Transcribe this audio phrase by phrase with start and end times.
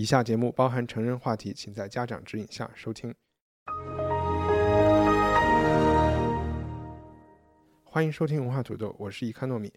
[0.00, 3.14] 以下节目包含成人话题，请在家长指引下收听。
[7.84, 9.70] 欢迎收听文化土豆，我是伊康糯米。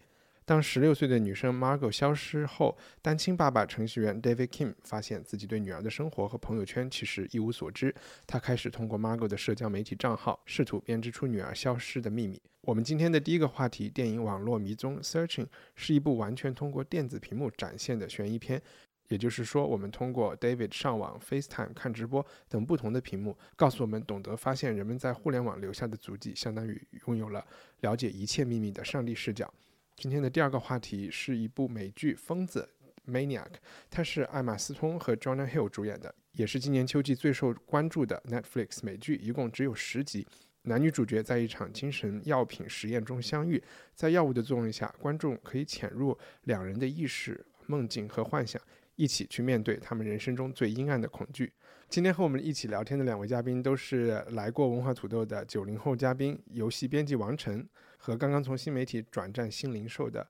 [0.46, 7.94] 当十六岁的女生 Margot 消失后，单亲爸爸程序员 David Kim 发现自己对女儿的生活和朋友圈其实一无所知。
[8.26, 12.40] 他开始通过 Margot 的社交媒体账号，试图编织出女儿消失的秘密。
[12.62, 18.62] 我们今天的第一个话题，电影《网络迷踪》（Searching） 是一部完全通过电子屏幕展现的悬疑片。
[19.08, 27.46] 也就是说，我们通过 David 上网、FaceTime 看直播等不同的屏幕，告诉我们懂得发现人们在互联网留下的足迹，相当于拥有了
[27.80, 29.52] 了解一切秘密的上帝视角。
[29.96, 32.68] 今天的第二个话题是一部美剧《疯子》
[33.12, 33.50] （Maniac），
[33.90, 40.26] 它是艾玛斯通和 Jonah Hill 主演的，也是今年秋季最受关注的 Netflix 美剧，一共只有十集。
[40.62, 43.62] 男女主角在一场精神药品实验中相遇，
[43.94, 48.60] 在药物的作用下，观众可以潜入两人的意识、梦境和幻想。
[48.96, 51.52] 一起去面对他们人生中最阴暗的恐惧。
[51.88, 60.26] 今天和我们一起聊天的两位嘉宾都是来过文化土豆的九零后嘉宾，游戏编辑王晨和刚刚从新媒体转战新零售的。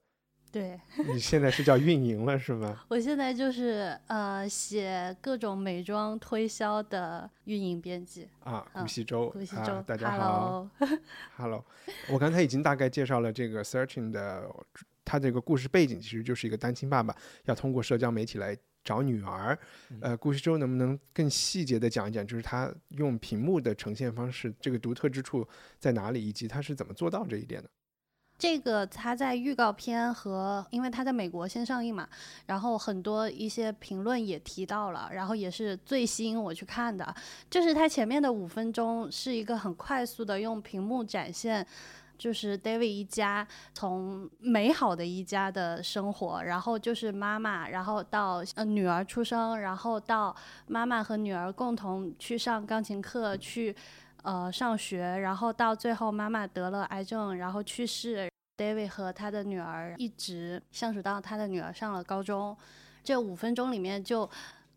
[0.51, 0.79] 对，
[1.11, 2.83] 你现在是叫运营了是吗？
[2.89, 8.65] 我现在就是呃写各种美妆推销的运营编辑啊。
[8.73, 10.69] 顾西周，顾西周，大家好
[11.37, 11.65] ，Hello。
[12.09, 14.49] 我刚才已经大概介绍了这个 Searching 的。
[15.05, 19.57] 他这个故事背景其实就是一个单亲爸爸要通过社交媒体来找女儿。
[20.01, 25.47] 呃，故事周能不能更细节的讲一讲，就是他用屏幕的呈现方式，这个独特之处
[25.79, 27.69] 在哪里，以及他是怎么做到这一点的？
[28.37, 32.05] 这个他在预告片和，因为他在美国先上映嘛，
[32.45, 37.15] 然后很多一些评论也提到了，然后也是最吸引我去看的，
[37.49, 41.65] 就是他前面的五分钟是一个很快速的用屏幕展现。
[42.17, 50.35] 就是 David 一家从美好的一家的生活，然后就是妈妈，然后到呃女儿出生，然后到
[50.67, 53.75] 妈妈和女儿共同去上钢琴课，去
[54.23, 58.29] 呃上学，然后到最后妈妈得了癌症，然后去世。
[58.57, 62.55] David 和他的女儿一直相处到他的女儿上了高中，
[63.03, 64.29] 这五分钟里面就。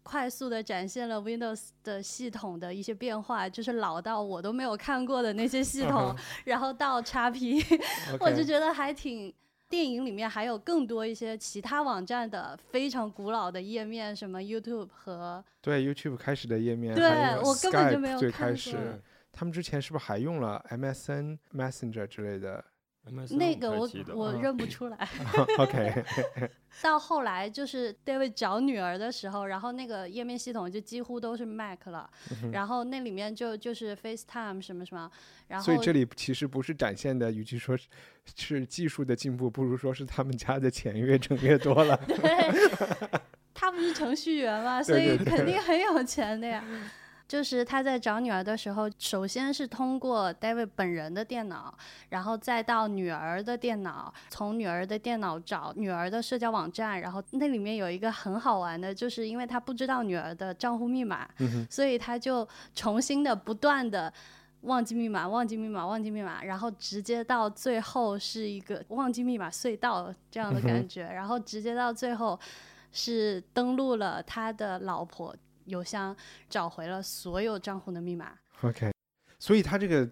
[0.08, 7.62] 快速的展现了 Windows 的系统的一些变化，就是老到我都没有看过的那些系统， 然后到 XP，
[8.18, 9.34] 我就觉得还挺。
[9.70, 17.06] 电影里面还有更多一些其他网站的非常古老的页面，什么 YouTube 和对 YouTube 开始的页面，对
[17.44, 18.98] 我根本就没有最开始，
[19.30, 22.64] 他们之前是不是还用了 MSN Messenger 之类的？
[23.30, 25.08] 那个我我认不出来。
[25.58, 26.04] OK。
[26.82, 32.08] 到后来就是 David 找女儿的时候，然后那个页面系统就几乎都是 Mac 了，
[32.52, 35.10] 然后那里面就就是 FaceTime 什么什么。
[35.48, 37.88] 然后所以这里其实不是展现的，与其说是
[38.36, 41.96] 是技术的进步，不如说是他们家的钱越挣越多了。
[42.06, 42.18] 对，
[43.52, 46.62] 他不是程序员嘛，所以肯定很有钱的呀。
[47.28, 51.72] 就是他在找女儿的时候，首先是通过 David 本人的电脑，
[52.08, 61.28] 然后再到女儿的电脑，从女儿的电脑找女儿的社交网站，然后那里面有一个很好玩的，就是因为他不知道女儿的账户密码，
[61.68, 64.10] 所以他就重新的不断的
[64.62, 72.40] 忘记密码、忘记密码、忘记密码，然后直接到最后是一个忘记密码隧道这样的感觉，然后直接到最后
[72.90, 75.36] 是登录了他的老婆。
[75.68, 76.16] 邮箱
[76.48, 78.32] 找回了所有账户的密码。
[78.62, 78.92] OK，
[79.38, 80.10] 所以他这个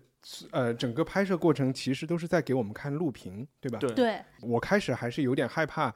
[0.52, 3.78] 呃整个拍摄过程其实都是在给我们看录屏，对吧？
[3.78, 4.22] 对。
[4.40, 5.92] 我开始还是有点害怕，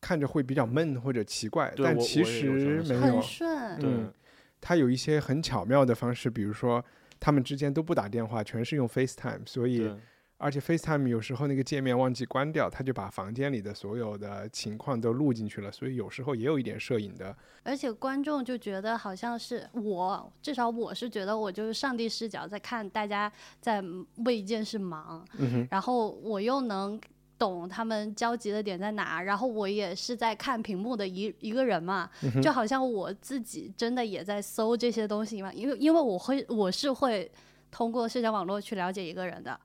[0.00, 2.50] 看着会比较闷或者奇怪，但其实
[2.82, 3.00] 没有。
[3.00, 3.78] 很顺。
[3.82, 4.12] 嗯，
[4.60, 6.84] 他有一些很巧妙的方式，比如说
[7.20, 9.90] 他们之间都不打电话，全是用 FaceTime，所以。
[10.38, 17.34] 而且 FaceTime 有时候那个界面忘记关掉，他就把房间里的所有的情况都录进去了，所以有时候也有一点摄影的。
[17.62, 23.82] 而且观众就觉得好像是我，至少我是觉得我就是上帝视角在看大家在
[24.26, 25.26] 为一件事忙，
[25.70, 27.00] 然后我又能
[27.38, 32.10] 懂他们焦急的点在哪，然后我也是在看屏幕的一一个人嘛，
[32.42, 37.30] 就好像我自己真的也在搜这些东西嘛，因为因为我会我是会
[37.70, 39.58] 通过社交网络去了解一个人的。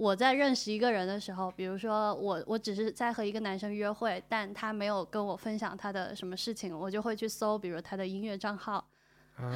[0.00, 8.82] 我在认识一个人的时候，比如说我我只是在和一个男生约会，但他没有跟我分享他的什么事情，我就会去搜，比如他的音乐账号，
[9.36, 9.52] 啊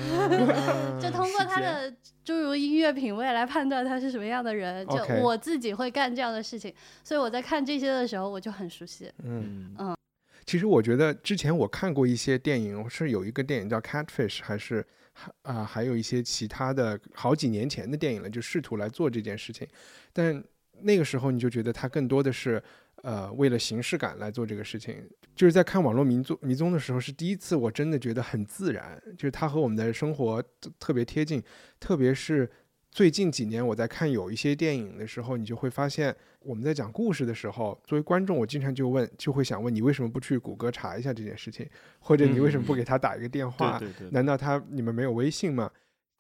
[1.00, 1.90] 就通过他的
[2.22, 4.86] 诸如音乐品味来判断他是什么样的人。
[4.88, 9.10] 就我自己会干这样的事情，所以我在看这些的时候，我就很熟悉。
[9.22, 9.74] 嗯。
[9.78, 9.96] 嗯
[10.44, 19.66] 其实我觉得之前我看过一些电影，是有一个电影叫《Catfish》，还是还啊、还有一些其他的好几年前的电影了，就试图来做这件事情，
[20.12, 20.44] 但
[20.82, 22.62] 那个时候你就觉得它更多的是
[23.02, 25.08] 呃为了形式感来做这个事情。
[25.34, 31.42] 就是在看《网络迷踪迷踪》的时候，是第一次我真的觉得很自然，就是它和我们的生活特特别贴近，
[31.80, 32.50] 特别是。
[32.94, 41.68] 最近几年，我在看有一些电影的时候，你就会发现，我们在讲故事的时候，作为观众，我经常就问，就会想问你为什么不去谷歌查一下这件事情，
[41.98, 43.80] 或者你为什么不给他打一个电话？
[43.80, 45.68] 对对对，难道他你们没有微信吗？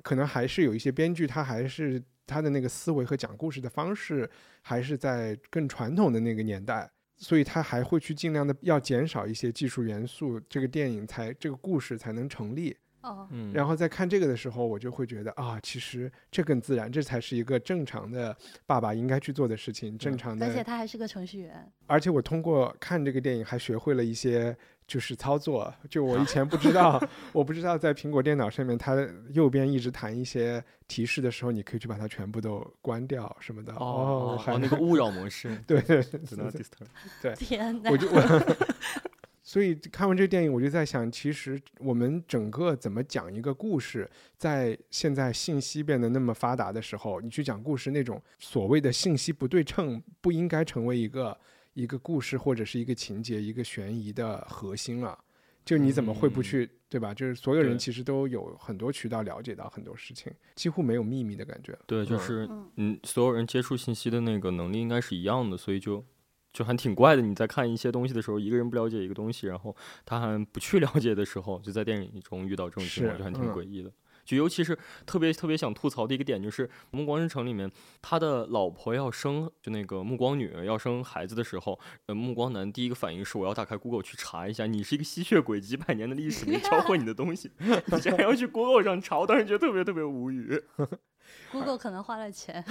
[0.02, 4.28] 可能还是有一些编剧，他还是他的那个思维和讲故事的方式，
[4.60, 12.76] 还是在更传统的那个年代，所以他还会去尽量的要减少一些技术元素，这个电影才这个故事才能成立。
[13.04, 18.34] 哦，嗯，然后在看这个的时候，我就会觉得啊，其实这更自然，这才是一个正常的
[18.66, 20.46] 爸爸应该去做的事情，正常的。
[20.46, 21.70] 而且他还是个程序员。
[21.86, 24.56] 而且我通过看这个电影，还学会了一些
[24.86, 26.98] 就是操作，就我以 前不知道，
[27.32, 28.96] 我不知道在苹果电脑上面，它
[29.32, 33.74] 右边一直弹一些提示的时候，你可以去把它全部都关掉什么的。
[33.74, 37.34] 哦还有，那个 勿扰模式对对对 disturb。
[37.36, 37.90] 天哪！
[37.90, 38.20] 我就我，
[39.54, 51.38] 所以看完这个电影，我就在想，其实我们整个怎么讲一个故事，在现在信息变得那么发达的时候，你去讲故事，那种所谓的信息不对称，不应该成为一个
[51.74, 55.16] 一个故事或者是一个情节、一个悬疑的核心了。
[55.64, 57.14] 就你怎么会不去，对吧？
[57.14, 61.78] 就是所有人其实都有很多渠道了解到很多事情，几乎没有秘密的感觉。
[61.86, 66.04] 对，就嗯是嗯嗯，所有人接触信息的那个能力应该是一样的，所以就
[66.54, 67.20] 就还挺怪的。
[67.20, 73.90] 你在看一些东西的时候，一个人不了解一个东西，然后他还不去 了解的时候，就在电影中遇到这种情况，就还挺嗯诡异的。
[74.24, 90.62] 就尤其是特别特别想吐槽的一个点，就是《暮光之城》里面，他的老婆要生，就那个暮光女要生孩子的时候，呃，暮光男第一个反应是我要打开 Google 去查一下，你是一个吸血鬼，几百年的历史没教会你的东西， 你竟然要去 Google 上查，我当时觉得特别特别无语。
[91.50, 92.62] Google 可能花了钱。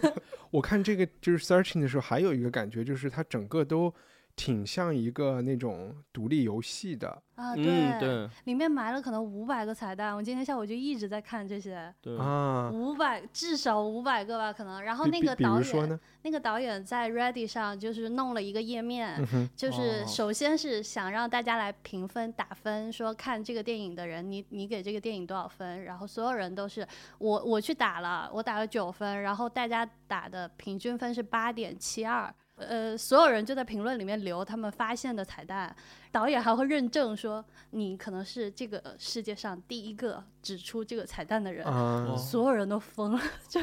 [0.50, 3.92] 我看这个就是 searching 的时候，还有一个感觉就是它整个都
[4.34, 12.70] 挺像一个那种独立游戏的啊，嗯，对里面埋了可能五百个彩蛋，我今天下午就一直在看这些，对，啊。
[12.72, 14.82] 五百至少五百个吧，可能。
[14.82, 25.84] 然后那个导演，说呢，那个导演在 Ready 上就是弄了一个页面，嗯，就是哦首先是想让大家来评分打分，说看这个电影的人，你你给这个电影多少分？
[25.84, 26.86] 然后所有人都是
[27.18, 32.34] 我我去打了，我打了九分，然后大家打的平均分是八点七二。
[32.56, 35.74] 呃，所有人就在评论里面留他们发现的彩蛋，
[36.12, 43.60] 导演还会认证说你可能是这个世界上第一个指出这个彩蛋的人，啊所有人都疯了， 就。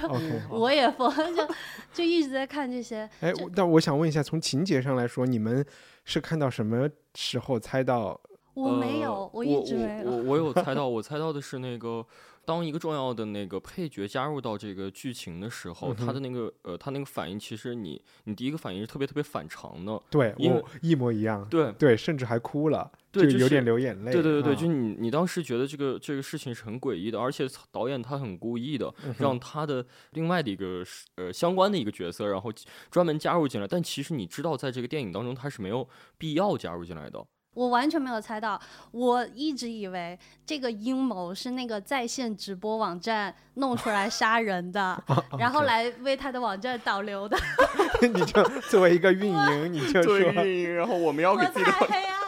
[0.50, 1.48] 我也疯，就
[1.94, 3.10] 就一直在看这些。
[3.22, 5.66] 哎，但我想问一下，从情节上来说，你们
[6.04, 8.20] 是看到什么时候猜到？
[8.56, 10.12] 我没呃有，我一直没有。
[10.12, 12.06] 我我有猜到，我猜到的是那个，
[12.50, 20.02] 当一个重要的那个配角加入到这个剧情的时候，嗯他的那个呃，他那个反应，其实你你第一个反应是特别特别反常的。
[20.10, 21.46] 对，我一模一样。
[21.48, 24.12] 对对，甚至还哭了，对，就有点流眼泪。
[24.12, 30.84] 对对对就你你当时觉得这个这个事情是很诡异的，而且导演他很故意的嗯让他的另外的一个
[31.18, 32.52] 呃相关的一个角色，然后
[32.90, 35.88] 专门加入进来，但其实你知道，在这个电影当中他是没有
[36.18, 37.24] 必要加入进来的。
[37.60, 38.58] 我完全没有猜到，
[38.92, 45.04] 我一直以为这个阴谋是那个在线直播网站弄出来杀人的，
[45.38, 47.38] 然后来为他的网站导流的。
[48.02, 52.19] 你就作为一个运营， 你就说，运营，然后我们要我给自己的太黑暗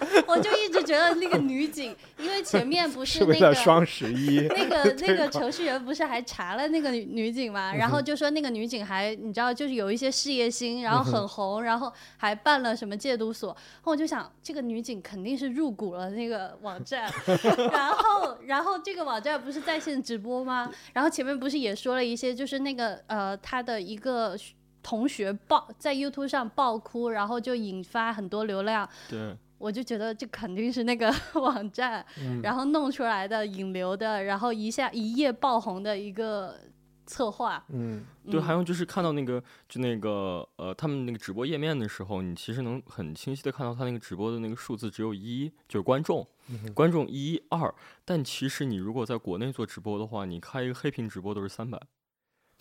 [0.00, 4.40] 了，我就一直觉得那个女警，因为前面不是那个双十一。
[4.48, 7.74] 那个 那个程序员不是还查了那个女女警嘛？
[7.74, 13.50] 然后就说那个女警还你知道就是有一些事业心，然后很红，然后还办了什么戒毒所。
[13.50, 17.10] 然后我就想，这个女警肯定是入股了那个网站，
[17.72, 20.70] 然后然后这个网站不是在线直播吗？
[20.92, 24.36] 然后前面不是也说了一些，就是那个呃她的一个。
[24.84, 29.32] 同学爆在 YouTube 上爆哭，然后就引发很多流量，对。
[29.62, 36.58] 我就觉得这肯定是那个 网站，嗯然后弄出来的引流的，然后一下一夜爆红的一个
[37.06, 37.64] 策划。
[37.68, 47.72] 嗯，对，嗯还有就是看到那个，就那个呃，他们那个直播页面的时候，你其实能很清晰的看到他那个直播的那个数字只有一，就是观众，嗯观众一二。
[48.04, 51.80] 但其实你如果在国内做直播的话，你开一个黑屏直播都是三百。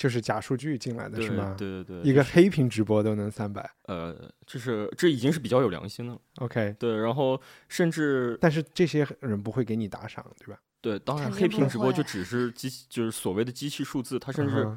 [0.02, 1.54] 就是假数据进来的是吗？
[1.56, 4.18] 对对对，一个黑屏直播都能三百呃，
[4.48, 6.20] 这是这已经是比较有良心的了。
[6.38, 6.76] ，OK。
[6.80, 10.60] 对，然后甚至但是这些人不会给你打赏，对吧？
[10.82, 14.68] 对，当然黑屏直播就只是机器，就是所谓的机器数字，它甚至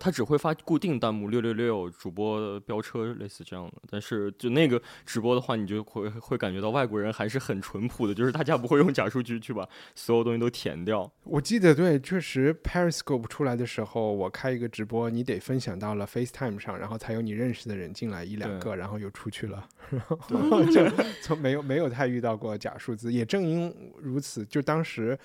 [0.00, 3.74] 它只会发固定弹幕六六六主播飙车类似这样的。
[3.88, 11.08] 但是就那个直播的话，你就会会感觉到外国人还是很淳朴的，就是大家不会用假数据去把所有东西都填掉。
[11.24, 20.82] 我记得对，确实 Periscope 出来的时候，我开一个直播，你得分享到了 FaceTime 上，然后才有你认识的人进来一两个，然后又出去了， 然后就
[21.22, 23.12] 从没有没有太遇到过假数字。
[23.12, 25.18] 也正因如此，就当时。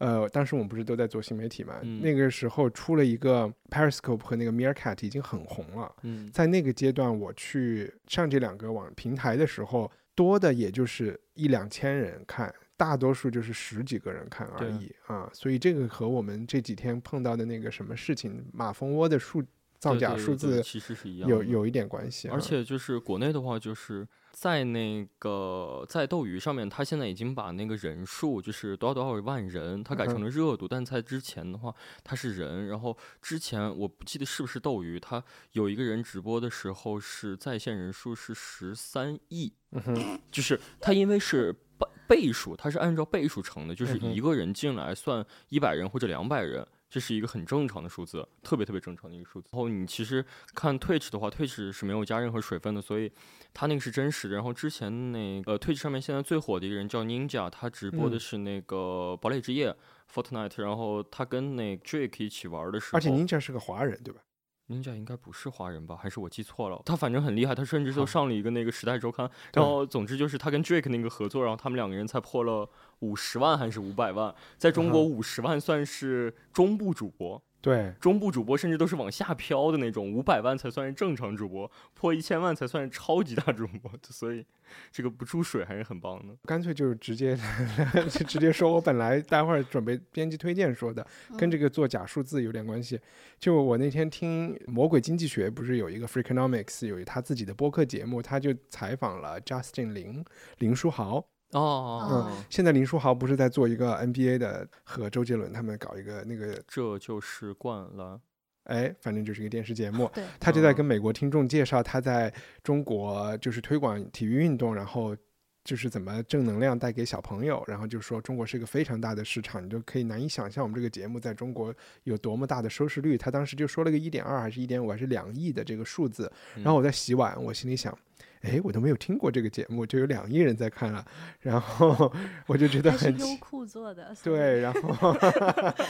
[0.00, 1.78] 呃，当时我们不是都在做新媒体嘛？
[1.82, 5.94] 嗯那个时候出了一个 Periscope 和那个 Meerkat 已经很红了。
[6.02, 15.28] 嗯，在那个阶段，我去上这两个网平台的时候，多的也就是一两千人看，大多数就是十几个人看而对已啊。
[15.34, 19.44] 所以这个和我们这几天碰到的那个什么事情，马蜂窝的数
[19.80, 22.34] 造假数字其实是一样的有有一点关系啊。
[22.34, 30.68] 而且就是国内的话，就是在那个在斗鱼上面，他现在已经把那个人数就是多少多少万人，他改成嗯了热度。
[30.68, 32.68] 但在之前的话，他是人。
[32.68, 46.66] 然后之前我不记得是不是斗鱼，他有一个人直播的时候是在线人数是十三亿，嗯哼，就是他因为是倍倍数，它是按照倍数乘的，就是一个人进来算一百人或者两百人。
[46.90, 49.48] 这是一个很正常的数字，特别特别正常的一个数字。
[49.52, 53.10] 然后你其实看 Twitch 的话，Twitch 是没有加任何水分的，所以
[53.54, 54.34] 它那个是真实的。
[54.34, 59.74] 然后之前那个 Twitch 上面现在最火的一个人叫 Ninja，他直播的嗯是那个堡垒之夜
[60.12, 64.20] Fortnite，然后他跟那 Drake 一起玩的时候，而且 Ninja 是个华人，对吧
[64.68, 65.96] ？Ninja 应该不是华人吧？
[65.96, 66.82] 还是我记错了？
[66.84, 72.68] 他反正很厉害，他甚至都上了一个那个《时代周刊》，对然后总之就是他跟 Drake 那个合作，然后他们两个人才破了
[73.00, 84.44] 五十万还是五百万，在中国嗯五十万算是中部主播，对，中部主播甚至都是往下飘的那种，五百万才算是正常主播，破一千万才算是超级大主播， 所以
[84.92, 86.34] 这个不注水还是很棒的。
[86.44, 87.38] 干脆就是直接
[88.10, 93.00] 就直接说，我本来待会儿准备编辑推荐说的，跟这个做假数字有点关系。
[93.38, 100.24] 就我那天听《魔鬼经济学》，不是有一个 Freakonomics 有他自己的播客节目，他就采访了 Justin 林
[100.58, 101.26] 林书豪。
[101.52, 108.20] 哦，嗯，现在林书豪不是在做一个 NBA 的，和周杰伦他们搞一个那个，这就是灌篮。
[108.64, 110.08] 哎，反正就是一个电视节目。
[110.14, 115.16] 对，他就在嗯跟美国听众介绍他在中国就是推广体育运动，然后
[115.64, 123.18] 就是怎么正能量带给小朋友，然后就说中国是一个非常大的市场，你就可以难以想象我们这个节目在中国有多么大的收视率。
[123.18, 127.96] 他当时就说了个一点二还是一点五还是两亿的这个数字，然后我在洗碗，我心里想。
[128.42, 131.04] 哎，我都没有听过这个节目，就有两亿人在看了，
[131.40, 132.12] 然后
[132.46, 135.16] 我就觉得很酷做的，对，然后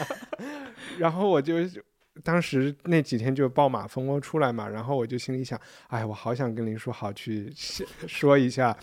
[0.99, 1.59] 然后我就
[2.23, 7.51] 当时那几天就爆马蜂窝出来嘛，然后我就心里想，哎，我好想跟林书豪去
[8.07, 8.77] 说一下，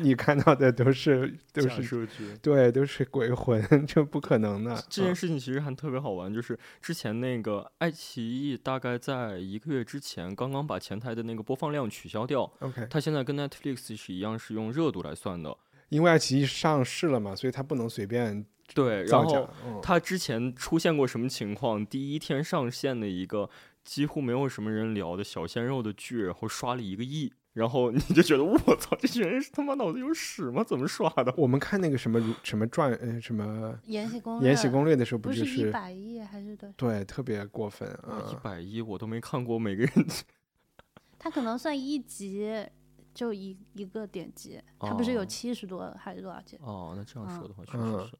[0.00, 2.36] 你看到的都是都是数据。
[2.42, 4.74] 对，都是鬼魂，这不可能的。
[4.90, 15.56] 这件嗯事情其实还特别好玩，就是之前那个爱奇艺大概在一个月之前刚刚把前台的那个播放量取消掉，OK，它现在跟 Netflix 是一样，是用热度来算的。
[15.88, 18.44] 因为爱奇艺上市了嘛，所以它不能随便
[18.74, 19.48] 对，然后。
[19.66, 21.84] 嗯它之前出现过什么情况？
[21.84, 23.50] 第一天上线的一个
[23.82, 30.62] 几乎没有什么人聊的小鲜肉的剧，然后刷了一个亿，然后你就觉得我操，这群人是他妈脑子有屎吗？
[30.62, 31.34] 怎么刷的？
[31.36, 36.74] 我们看那个什么如什么传，呃，什么《延禧攻《略》延禧攻略》的时候，不就是是一百亿还是多少？
[36.76, 38.34] 对特别过分啊一？
[38.44, 39.92] 百亿我都没看过，每个人
[41.18, 42.64] 他可能算一集
[43.12, 46.56] 就一一个点击，他不是有哦七十多还是多少集？
[46.60, 48.16] 哦，那这样说的话，确嗯实是。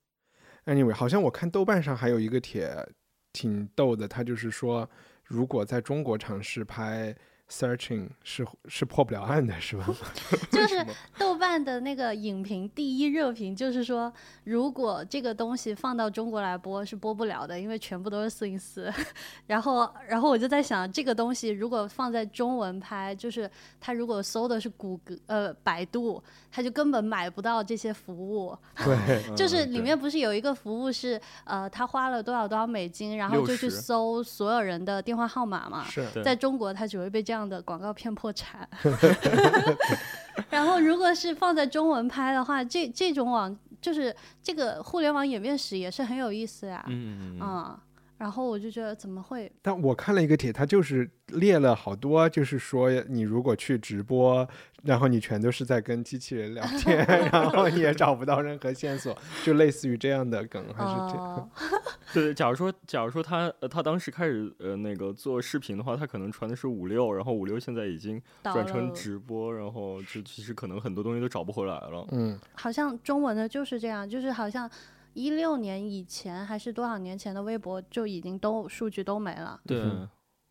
[0.67, 2.87] Anyway，好像我看豆瓣上还有一个帖
[3.33, 4.89] 挺逗的，他就是说，
[5.25, 7.15] 如果在中国尝试拍
[7.49, 9.87] Searching 是是破不了案的，是吧？
[10.51, 10.87] 就是
[11.19, 14.11] 豆瓣的那个影评第一热评，就是说，
[14.45, 18.91] 如果这个东西放到中国来播是播不了的，因为全部都是四零四。
[19.47, 28.57] 然后，然后我就在想，这个东西如果放在中文拍，就是他如果搜的是谷歌呃百度，他就根本买不到这些服务。
[28.77, 35.85] 对， 就是里面不是有一个服务是呃，他花了多少多少美金，然后就去搜所有人的电话号码嘛。
[35.85, 38.67] 是对在中国，他只会被这样的广告骗破产。
[40.49, 46.85] 然后，如果是放在中文拍的话，这这种网就是这个互联网演变史也是很有意思呀。
[46.87, 47.79] 嗯嗯嗯嗯，嗯，
[48.23, 49.51] 然后我就觉得怎么会？
[49.61, 54.49] 但我看了一个帖，他就是列了好多，就是说你如果去直播，
[54.85, 61.35] 然后你全都是在跟机器人聊天， 然后你也找不到任何线索，就类似于这样的梗，还是这样？
[61.35, 61.51] 哦，
[62.15, 72.07] 对，假如说，假如说他呃他当时开始呃那个做视频的话，他可能传的是五六，然后五六现在已经转成直播，然后就其实可能很多东西都找不回来了。
[72.13, 74.71] 嗯，好像中文的就是这样，就是好像
[75.15, 79.61] 一六年以前还是多少年前的微博就已经都数据都没了。
[79.67, 80.09] 对，嗯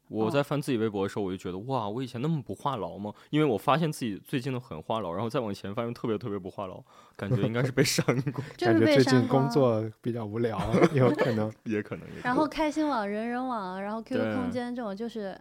[0.08, 3.14] 我哦在翻自己微博的时候，我就觉得哇，我以前那么不话痨吗？
[3.30, 6.84] 因为我发现自己最近都很话痨，然后再往前发现特别特别不话痨，
[7.16, 10.60] 感觉应该是被删过， 就是被感觉最近删工作比较无聊，
[10.94, 11.50] 有可能。
[11.64, 12.24] 也可能也可能。
[12.24, 15.40] 然后开心网、人人网，然后 QQ 空间这种就是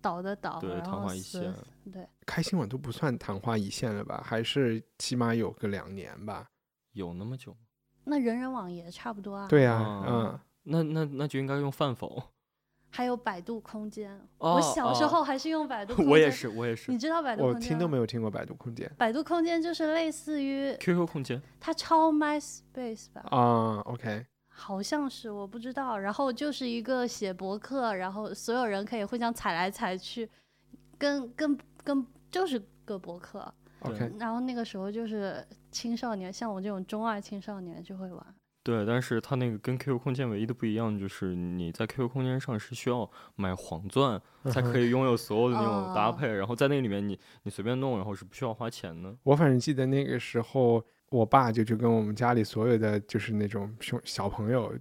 [0.00, 1.54] 倒的倒，对昙然后死花一现
[1.92, 4.22] 对，开心网都不算昙花一现了吧？
[4.24, 6.48] 还是起码有个两年吧？
[6.92, 7.58] 有那么久吗？
[8.04, 9.46] 那人人网也差不多啊。
[9.48, 12.22] 对呀、啊嗯，那那那就应该用饭否。
[12.90, 16.12] 还有百度空间，哦我小时哦候还是用百度空间。
[16.12, 16.30] 我也。
[16.30, 16.96] 是，我也是你。
[16.96, 23.80] 知道百度我空间我听都没有听过百度空间百度空间就是类似于 QQ 空间，它超 MySpace 吧，啊。
[23.86, 25.98] OK，好像是我不知道。
[25.98, 30.30] 然后就是一个写博客，然后所有人可以互相踩来踩去，
[30.96, 33.52] 跟跟跟就是个博客。
[33.84, 38.34] OK，然后那个时候就是青少年，像我这种中二青少年就会玩。
[38.62, 49.14] 对，但是它那个跟 QQ 空间唯一的不一样就是你在 QQ 空间上是需要买黄钻才可以拥有所有的那种搭哦配，然后在那里面你你随便弄，然后是不需要花钱的。
[49.22, 54.72] 我反正记得那个时候，我爸就就跟我们家里所有的就是那种兄小朋友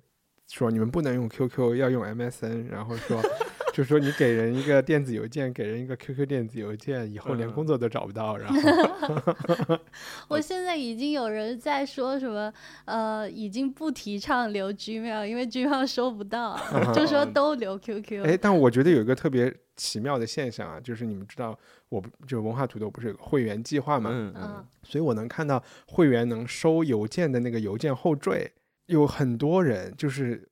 [0.47, 3.21] 说，你们不能用 QQ，要用 MSN，然后说。
[3.73, 8.38] 就说你给人一个电子邮件，给人一个 QQ 电子邮件，以后连嗯工作都找不到。
[8.38, 9.79] 然后，
[10.29, 12.53] 我现在已经有人在说什么，
[12.85, 16.55] 呃，已经不提倡留 Gmail，因为 Gmail 收不到，
[16.93, 18.23] 就说都留 QQ。
[18.23, 21.57] 哎，但我觉得有一个特别奇妙的现象啊，就是你们知道，
[21.89, 24.12] 我不就文化土豆不是有个会员计划嘛？
[24.13, 28.51] 嗯嗯，所以我能看到会员能收邮件的那个邮件后缀，
[28.87, 30.49] 有很多人就是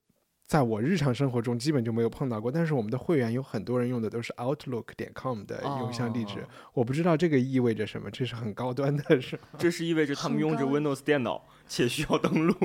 [0.47, 9.41] 在我日常生活中基本就没有碰到过，但是我们的会员有很多人用的都是 Outlook 点 com 的邮箱地址，哦我不知道这个意味着什么，这是很高端的是吗？
[9.57, 12.55] 这是意味着他们用着 Windows 电脑且需要登录。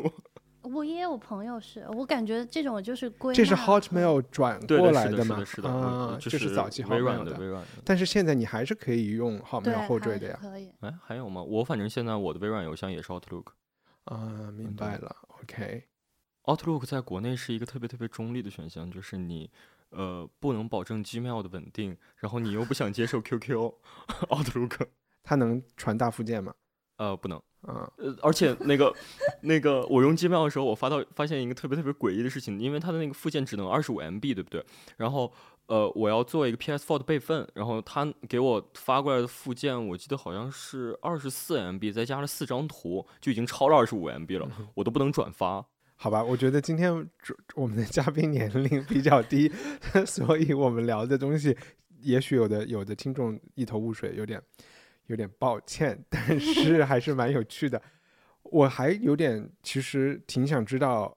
[0.62, 5.46] 我也有朋友是，我感觉这种就是归这是 Hotmail 转，过来嘛是的，？
[5.46, 7.68] 是的，啊，就就是早期微软 Hotmail 的，微软的。
[7.84, 10.36] 但是现在你还是可以用 Hotmail 后缀的呀。
[10.40, 10.72] 可以。
[10.80, 11.40] 哎，还有吗？
[11.40, 13.44] 我反正现在我的微软邮箱也是 Outlook。
[14.06, 15.84] 啊，明嗯白了，OK。
[16.44, 19.50] Outlook 在国内是一个特别特别中立的选项，就是你
[19.90, 24.86] 呃不能保证 Gmail 的稳定，然后你又不想接受 QQ，Outlook
[25.22, 26.54] 它能传大附件吗？
[26.96, 27.40] 呃不能。
[27.62, 28.94] 啊，呃，而且那个
[29.42, 34.64] 那个，我用 Gmail 的时候，我发到发现一个特别特别诡异的事情，因为它的那个附件只能二十五 MB，对不对？
[34.98, 35.32] 然后
[35.66, 45.66] 呃，我要做一个 PS4 的备份，然后他给我发过来的附件，我记得好像是二十四 MB，再加了四张图，就已经超了二十五 MB 了，我都不能转发。
[45.96, 49.50] 好吧，我觉得今天主我们的嘉宾年龄比较低，
[50.06, 51.56] 所以我们聊的东西，
[52.00, 54.40] 也许有的有的听众一头雾水，有点
[55.06, 57.80] 有点抱歉，但是 还是蛮有趣的。
[58.42, 61.16] 我还有点其实挺想知道，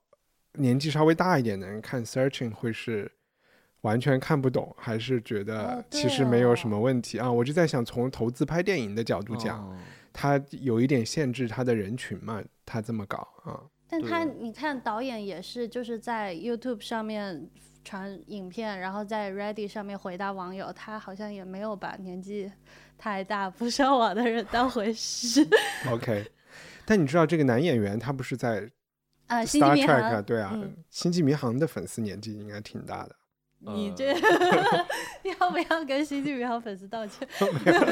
[0.54, 3.12] 年纪稍微大一点的人看 searching 会是
[3.82, 7.30] 完全看不懂，还是觉得哦其实没有什哦么问题啊？
[7.30, 9.76] 我就在想，从投资拍电影的角度讲，哦
[10.12, 13.62] 它有一点限制他的人群嘛，他这么搞啊。
[13.88, 17.48] 但他你看导演也是就是在 YouTube 上面
[17.84, 22.50] 传影片，然后在 Ready 上面回答网友，他好像也没有把年纪
[22.98, 25.46] 太大不上网的人当回事。
[25.90, 26.30] OK，
[26.84, 28.70] 但你知道这个男演员他不是在
[29.26, 33.16] 啊，星际 Star 迷 Trek 对啊，嗯星际迷航的粉丝年纪应该挺大的。
[33.62, 34.14] 你这
[35.38, 37.28] 要不要跟星际迷航粉丝道歉？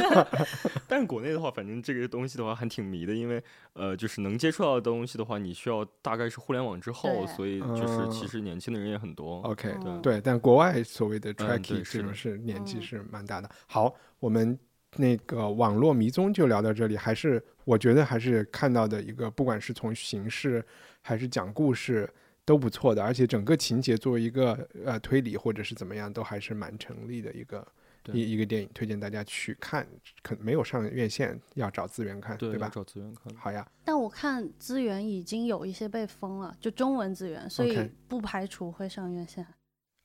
[0.88, 3.42] 但是国内的话，反正这个东西的话还挺迷的，因为
[3.74, 9.42] 呃，就是能接触到的东西的话，你需要大概是互联网之后，所以就是嗯其实年轻的人也很多。
[9.42, 13.50] OK，、嗯对，但国外所谓的嗯 Trekkie、对是的这种是年纪嗯是蛮大的。
[13.66, 14.58] 好，我们
[14.96, 20.64] 那个网络迷踪就聊到这里，还是我觉得还是看到的一个，不管是从形式
[21.02, 22.08] 还是讲故事。
[22.48, 27.66] 都不错的，而且整个情节作为一个呃推理或者是怎么样，都还是蛮成立的一个
[28.02, 29.86] 对一一个电影，推荐大家去看。
[30.22, 32.70] 可没有上院线，要找资源看，对，要吧？
[32.72, 33.30] 找资源看。
[33.36, 39.46] 好呀，但我看资源已经有一些被封了，就中文资源，所以不排除会上院线。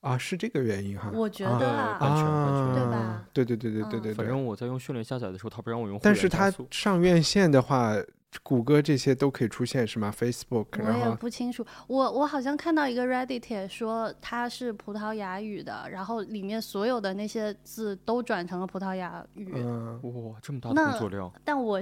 [0.00, 1.10] 啊，是这个原因哈。
[1.14, 4.12] 我觉啊得啊，版权版权对吧对对对对对嗯对对。
[4.14, 6.68] 反正我在用迅雷下载的时候，他不让我用但是它员加速。
[6.70, 7.94] 上院线的话，
[8.42, 21.80] 谷歌这些都可以出现是吗？Facebook，我也然后不清楚，我我好像看到一个 Reddit 帖说它是葡萄牙语的，然后里面所有的那些字都转成了葡萄牙语，嗯哇，这么大的工作量，但我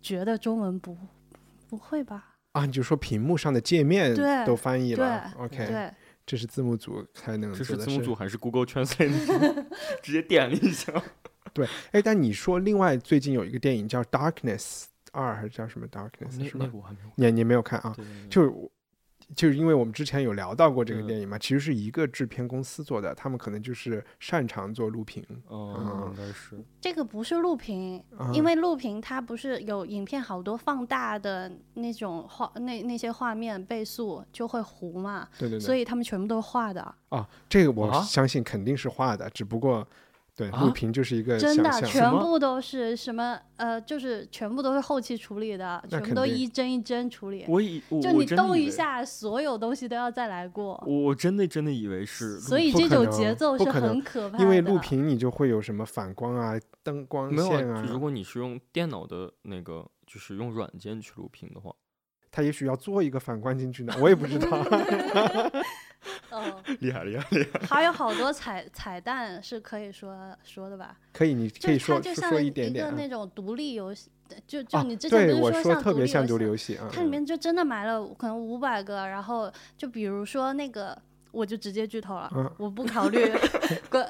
[0.00, 0.96] 觉得中文不
[1.68, 2.34] 不会吧？
[2.52, 5.90] 啊，你就说屏幕上的界面都翻译对了，OK，对，
[6.26, 8.14] 这是字幕组才能这做的事是字幕组。
[8.14, 9.64] 还是 Google Translate？
[10.02, 10.92] 直接点了一下。
[11.54, 14.60] 对哎，但你说另外最近有一个电影叫《Darkness》
[15.12, 16.68] 二还是叫什么 Darkness 那是吧？
[17.14, 17.92] 你你没有看啊？
[17.96, 18.28] 对对对。
[18.28, 18.70] 就是我
[19.36, 21.06] 就是因为我们之前有聊到过这个嗯。
[21.06, 26.62] 电影嘛，其实是一个制片公司做的，他们可能就是擅长做录屏，哦，嗯应该是。
[26.80, 28.30] 这个不是录屏，啊。
[28.34, 38.02] 因为录屏它不是有影片好多放大的那种画，那那些画面倍速就会糊嘛，对对对，所以他们全部都是画的，啊，这个我啊？
[38.02, 39.86] 相信肯定是画的，只不过
[40.34, 41.70] 对啊录屏就是一个真的。
[41.82, 47.44] 全部都是什么呃，就是全部都是后期处理的，全部都一帧一帧处理。
[47.46, 54.42] 我以我就你动一下，所有东西都要再来过，我我真的真的以为是，所以这种节奏是很可怕的。
[54.42, 57.84] 因为录屏你就会有什么反光啊、灯光没有线啊。
[57.86, 61.70] 如啊，果你是用电脑的那个，就是用软件去录屏的话，
[62.30, 64.48] 它也许要做一个反光进去呢，我也不知道。
[66.32, 67.60] 嗯， 厉害厉害厉害。
[67.66, 70.96] 还有好多彩彩蛋是可以说说的吧？
[71.12, 72.90] 可以，你就可以说说它就像说一点点啊。
[72.90, 74.10] 个那种独立游戏，
[74.46, 80.96] 就就啊你之前对我不是像特别像独独立游立游戏啊，它里面就真的埋了可能五百个，然后就比如说那个，
[81.30, 83.30] 我就直接剧透了，嗯 我不考虑
[83.90, 84.06] 关，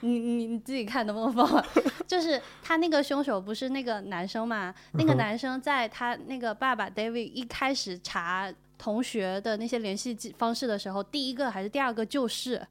[0.00, 1.64] 你你你自己看能不能放完。
[2.06, 4.74] 就是他那个凶手不是那个男生嘛？
[4.94, 12.66] 那个男生在他那个爸爸 David 一开始查同学的那些联系记方式的时候，第一个还是第二个就是，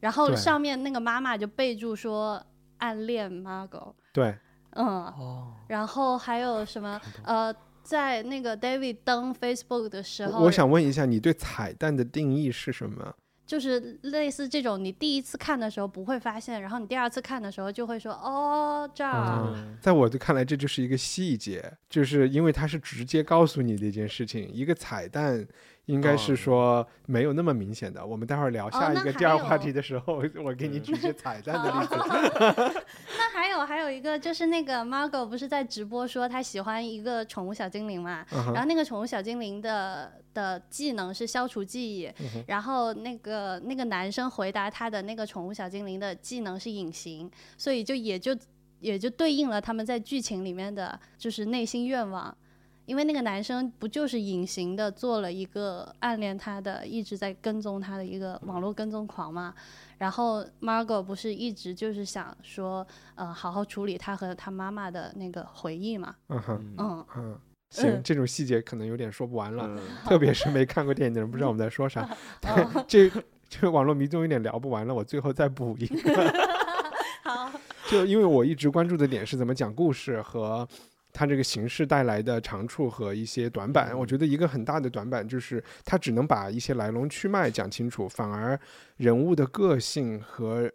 [0.00, 2.44] 然后上面那个妈妈就备注说
[2.78, 4.36] 暗恋 Margot，对，
[4.70, 13.14] 嗯，哦，然后还有什么呃，在那个 David 登 Facebook 的时候，我我想问一下，你对彩蛋的定义是什么？
[13.46, 24.48] 就是类似这种，你第一次看的时候不会发现，然后你第二次看的时候就会说哦这儿，啊嗯在我的看来，这就是一个细节，就是因为它是直接告诉你的一件事情。
[24.52, 25.46] 一个彩蛋
[25.86, 28.04] 应该是哦说没有那么明显的。
[28.04, 32.82] 我们待会儿聊下一个第二话题的时候， 我给你举一些彩蛋的例子。
[33.62, 48.36] 那还有还有一个就是那个 Margot 不是在直播说他喜欢一个宠物小精灵嘛，然后那个宠物小精灵的的技能是消除记忆，嗯然后那个那个男生回答他的那个宠物小精灵的技能是隐形，所以就也就
[48.80, 52.36] 也就对应了他们在剧情里面的就是内心愿望。
[52.84, 59.54] 因为那个男生不就是隐形的做了一个暗恋他的，一直在跟踪他的一个网络跟踪狂嘛，
[59.98, 67.40] 然后 Margot 不是一直就是想说，呃，好好处理他和他妈妈的那个回忆嘛，嗯哼，嗯，嗯，
[67.70, 72.02] 行，嗯这种细节可能有点说不完了，嗯特别是没看过电影的人不知道我们在说啥。
[72.42, 73.10] 哦 这
[73.48, 76.32] 这网络迷踪有点聊不完了，我最后再补一个。
[77.22, 77.52] 好，
[77.88, 80.66] 就因为我一直关注的点是怎么讲故事和
[81.12, 83.96] 它这个形式带来的长处和一些短板。
[83.96, 88.58] 我觉得一个很大的短板就是它只能把一些来龙去脉讲清楚，反而
[88.96, 90.70] 人物的个性和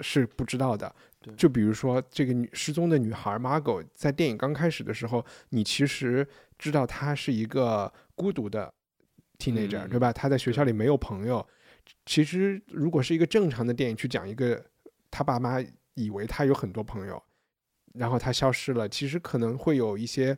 [0.00, 0.94] 是不知道的。
[1.36, 6.26] 就比如说这个女失踪的女孩 Margot，在电影刚开始的时候，你其实
[6.58, 8.72] 知道她是一个孤独的
[9.38, 10.12] teenager，、嗯对吧？
[10.12, 11.46] 她在学校里没有朋友。
[12.06, 14.64] 其实如果是一个正常的电影去讲一个
[15.10, 15.58] 她爸妈
[15.94, 17.20] 以为她有很多朋友，
[17.94, 20.36] 然后他消失了，其实可能会有一些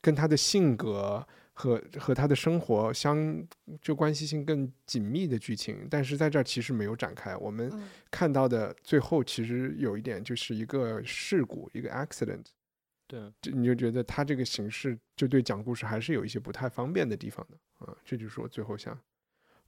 [0.00, 3.46] 跟他的性格和和他的生活相
[3.80, 7.36] 就关系性更紧密的剧情，但是在这儿其实没有展开。
[7.36, 12.44] 我们嗯看到的最后其实有一点就是一个事故，一个 accident，
[13.06, 18.98] 对，这你就觉得他这个形式就对讲故事还是有一些不太方便的地方的啊，这就是我最后想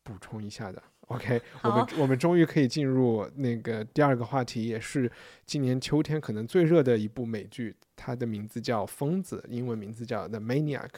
[0.03, 0.83] 补充一下的。
[1.07, 5.11] OK， 我们我们终于可以进入那个第二个话题，也是
[5.45, 10.89] 今年秋天可能最热的一部美剧，它的名字叫《疯子》，英文名字叫《The Maniac》。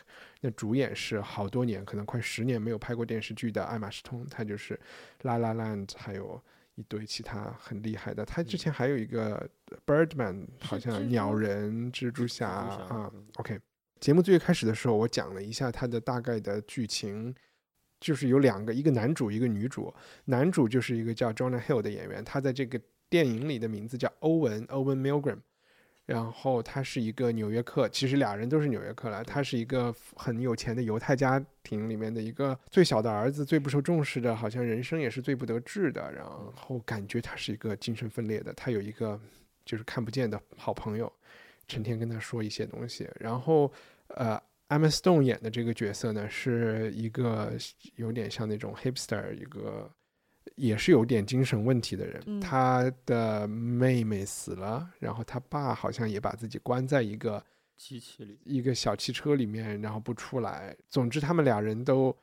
[0.40, 4.74] 那主演是好多年，可能快十年没有拍过电视剧的艾玛·仕通，他就是
[5.22, 6.40] 《La La Land》，还有
[6.76, 8.24] 一堆其他很厉害的。
[8.24, 9.46] 他之前还有一个
[9.84, 13.26] 《Birdman》，好像鸟人、蜘蛛侠蜘蛛侠啊嗯。
[13.34, 13.60] OK，
[14.00, 17.34] 节目最开始的时候，我讲了一下它的大概的剧情，
[18.00, 19.92] 就是有两个，一个男主，一个女主。
[20.24, 25.38] 男主就是一个叫 Jonah Hill 的演员，他在这个电影里的名字叫欧文 （Owen Milgram）。
[26.06, 29.22] 然后他是一个纽约客，其实俩人都是纽约客了。
[29.22, 36.10] 他是一个很有钱的犹太家庭里面的一个最小的儿子，最不受重视的，好像人生也是最不得志的。
[36.10, 39.20] 然后感觉他是一个精神分裂的，他有一个
[39.66, 41.12] 就是看不见的好朋友，
[41.66, 43.06] 成天跟他说一些东西。
[43.20, 43.70] 然后
[44.06, 47.52] 呃，Emma Stone 演的这个角色呢，是一个
[47.96, 49.90] 有点像那种 hipster，一个
[50.56, 52.22] 也是有点精神问题的人。
[52.26, 57.42] 嗯他的妹妹死了，然后他爸好像也把自己关在一个
[57.76, 60.76] 机器里，一个小汽车里面，然后不出来。
[60.90, 62.14] 总之，他们俩人都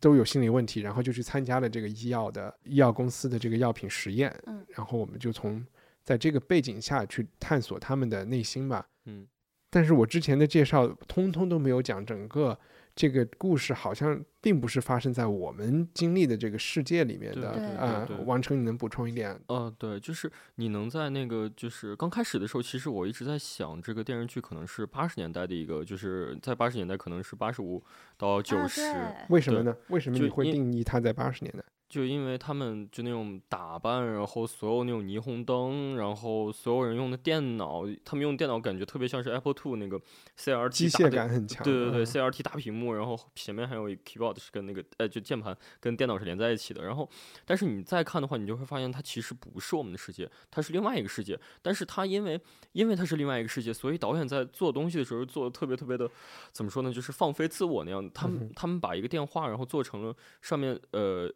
[0.00, 4.34] 都有心理问题，然后就去参加了这个医药的医药公司的这个药品实验。
[4.46, 5.64] 嗯然后我们就从
[6.02, 8.88] 在这个背景下去探索他们的内心吧。
[9.04, 9.26] 嗯，
[9.70, 12.58] 但是我之前的介绍通通都没有讲整个
[12.96, 17.50] 这个故事，好像并不是发生在我们经历的这个世界里面的。
[17.78, 19.38] 啊王成，你能补充一点？
[19.46, 27.82] 呃，对，就是你能在那个就是刚开始的时候，其实我一直在想，这个电视剧可能是八十年代的一个，就是在八十年代可能是八十五
[28.16, 28.80] 到九啊十、
[29.28, 29.76] 为什么呢？
[29.88, 31.62] 为什么你会定义它在八十年代？
[31.88, 39.98] 就因为他们就那种打扮，然后所有那种霓虹灯，然后所有人用的电脑，他们用电脑感觉特别像是 Apple Two 那个
[40.36, 41.64] CRT 机械大的感很强。
[41.64, 46.84] 对对对嗯，CRT 大屏幕，然后前面还有一个 keyboard 是跟那个呃，就键盘跟电脑是连在一起的。
[46.84, 47.08] 然后，
[47.46, 51.40] 但是你再看的话，你就会发现它其实不是我们的世界，它是另外一个世界。
[51.62, 52.38] 但是它因为
[52.72, 56.10] 因为它是另外一个世界，所以导演在做东西的时候做的特别特别的，
[56.52, 56.92] 怎么说呢？
[56.92, 58.10] 就是放飞自我那样。
[58.12, 61.32] 他们、他们把一个电话，然后做成了上面呃。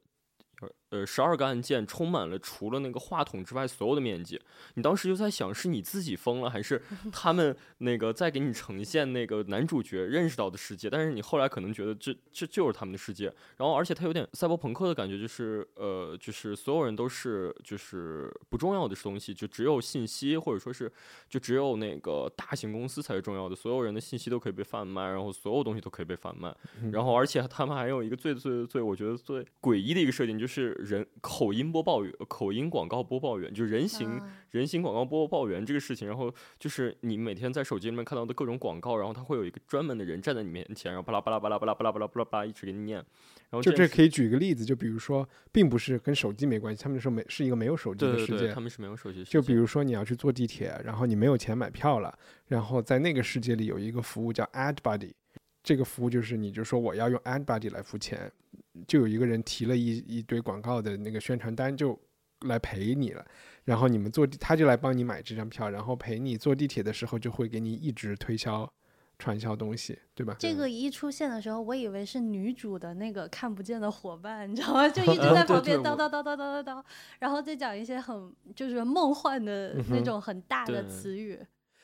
[0.62, 4.38] Or 呃，十二个按键充满了除了那个话筒之外所有的面积。
[4.74, 10.90] 你当时就在想，是你自己疯了，还是 他们那个在给你呈现那个男主角认识到的世界？
[10.90, 13.24] 但是你后来可能觉得这这就是他们的世界。
[13.56, 20.92] 然后，而且它有点赛博朋克的感觉，就是呃，就是所有人都是就是不重要的东西，就只有信息或者说是
[21.26, 26.54] 就只有那个大型公司才是重要的，所有人的信息都可以被贩卖，然后所有东西都可以被贩卖。
[26.92, 36.06] 然后，而且他们还有一个最最最，我觉得最诡异的一个设定，就是人口音播报员、口音广告播报员，就人形、啊人形广告播报员这个事情。
[36.06, 42.98] 然后就是你每天在手机里面看到的各种广告，然后他会有一个专门的人站在你面前，然后巴拉巴拉巴拉巴拉巴拉巴拉巴拉巴拉一直给你念。
[42.98, 48.60] 然后就这可以举个例子，就比如说，并不是跟手机没关系，他们说没是一个没有手机对对对，的世界他。
[48.60, 49.30] 们是没有手机世界。
[49.30, 52.18] 就比如说你要去坐地铁，然后你没有钱买票了，
[52.48, 55.12] 然后在那个世界里有一个服务叫 Ad Buddy，
[55.62, 58.30] 这个服务就是你就说我要用 Ad Buddy 来付钱，
[58.86, 61.98] 就有一个人提了一一堆广告的那个宣传单就
[62.46, 63.24] 来陪你了，
[63.64, 68.72] 然后你们坐地他就来帮你买这张票，然后陪你坐地铁的时候就会给你一直推销
[69.18, 70.34] 传销东西，对吧？
[70.38, 74.88] 这个一出现的时候，我以为是女主的那个看不见的伙伴，你知道吗？
[74.88, 76.82] 就 一直在旁边叨叨叨叨叨叨叨，
[77.20, 81.38] 然后再讲一些很就是梦幻的那种很大的词语。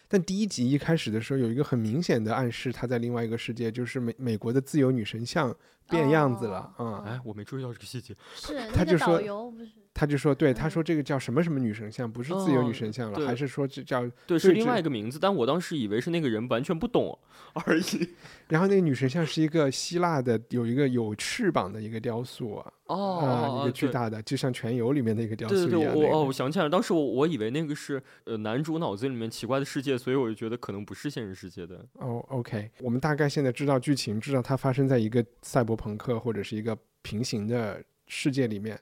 [0.08, 5.54] 但第一集一开始的时候有一个很明显的暗示，他在另外一个世界，就是美美国的自由女神像
[5.90, 8.16] 变样子了啊、哎，我没注意到这个细节。
[8.34, 14.08] 是那个导他就说游不是他就说，对，他嗯说这个叫什么什么女神像，不是自由女哦神像了，对还是说这叫？
[14.28, 17.18] 对，是另外一个名字，但我当时以为是那个人完全不懂
[17.54, 18.10] 而已。
[18.46, 25.94] 然后那个女神像是一个希腊的，有一个有翅膀的一个雕塑啊，哦啊，哦一个巨大的，就像《全游》里面那个雕塑对对对，一样。
[25.96, 31.84] 我哦，那个我想起来了，当时我我以为那个是呃男主脑子里面奇怪的世界，所以我就觉得可能不是现实世界的。
[31.94, 38.78] 哦，OK，我们大概现在知道剧情，知道它发生在一个赛博朋克或者是一个平行的世界里面。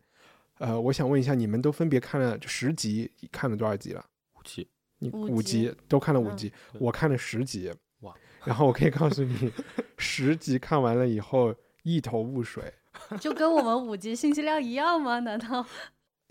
[0.59, 4.05] 呃，我想问一下，你们都分别看了十集，看了多少集了？
[4.39, 7.73] 五集你五五集集都看了五嗯集，对我看了十集。
[8.01, 8.15] 哇！
[8.45, 9.53] 然后我可以告诉你，
[9.99, 12.73] 十集看完了以后一头雾水，
[13.21, 15.19] 就跟我们五集信息量一样吗？
[15.21, 15.67] 难道？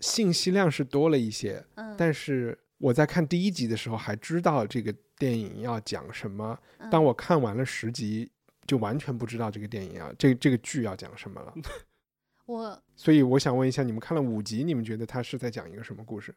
[0.00, 8.30] 信息量是多了一些，嗯，但是我在看第一集的时候还知道这个电影要讲什么，嗯当我看完了十集，
[8.66, 11.54] 就完全不知道这个电影啊这这个剧要讲什么了。
[12.46, 16.34] 我所以我想问一下，你们看了五集，你们觉得他是在讲一个什么故事？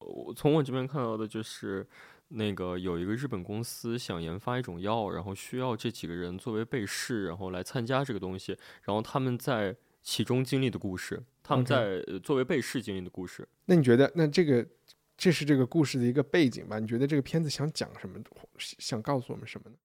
[0.00, 1.86] 我从我这边看到的就是，
[2.28, 13.48] 那个有一个日本公司想研发一种药，然后需要这几个人作为被试，然后来参加这个东西，然后他们在其中经历的故事，他们在呃作为被试经历的故事。
[13.66, 14.66] 那你觉得，那这个
[15.16, 16.78] 这是这个故事的一个背景吧？
[16.78, 18.20] 你觉得这个片子想讲什么？
[18.58, 19.76] 想告诉我们什么呢？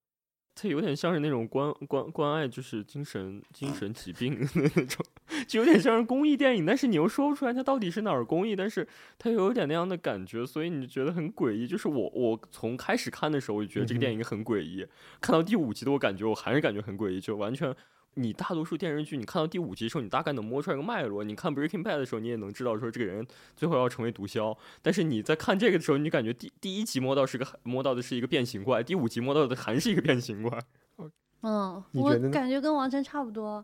[0.62, 5.06] 它有点像是那种关关关爱，就是精神精神疾病的那种，
[5.48, 8.86] 就有点像是公益电影，但是你又说不出来它到底是哪儿公益，但是
[9.18, 11.66] 它又有点那样的感觉，所以你就觉得很诡异。
[11.66, 14.86] 就是我我从开始看的时候，我就觉得这个电影很诡异，
[15.22, 17.74] 看到第五集的我感觉我还是感觉很诡异，就完全。
[18.16, 21.24] 你大多数电视剧，你看到第五集的时候，你大概能摸出来个脉络。
[21.24, 24.58] 你看《Breaking Bad》的时候，你也能知道说这个人最后要成为毒枭。
[24.82, 30.60] 但是你在看这个的时候，你感觉第第一集摸到是个摸到的是一个变形怪，第五集摸到的还是一个变形怪。
[31.42, 33.64] 嗯，我感觉跟王晨差不多，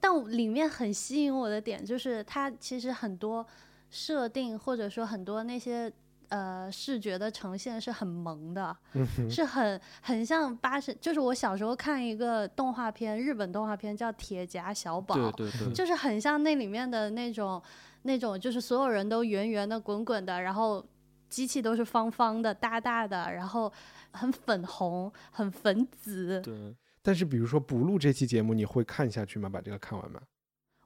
[0.00, 3.46] 但里面很吸引我的点就是它其实很多
[3.90, 5.92] 设定或者说很多那些
[6.28, 17.62] 呃视觉的呈现是很萌的，嗯，是很很像八十，就是我小时候看一个动画片，日本动画片叫《铁甲小宝》，对对对，就是很像那里面的那种
[18.02, 20.84] 那种，就是所有人都圆圆的、滚滚的，然后
[21.28, 23.72] 机器都是方方的、大大的，然后
[24.12, 26.40] 很粉红、很粉紫。
[26.40, 29.48] 对，但是比如说不录这期节目，你会看下去吗？
[29.48, 30.20] 把这个看完吗？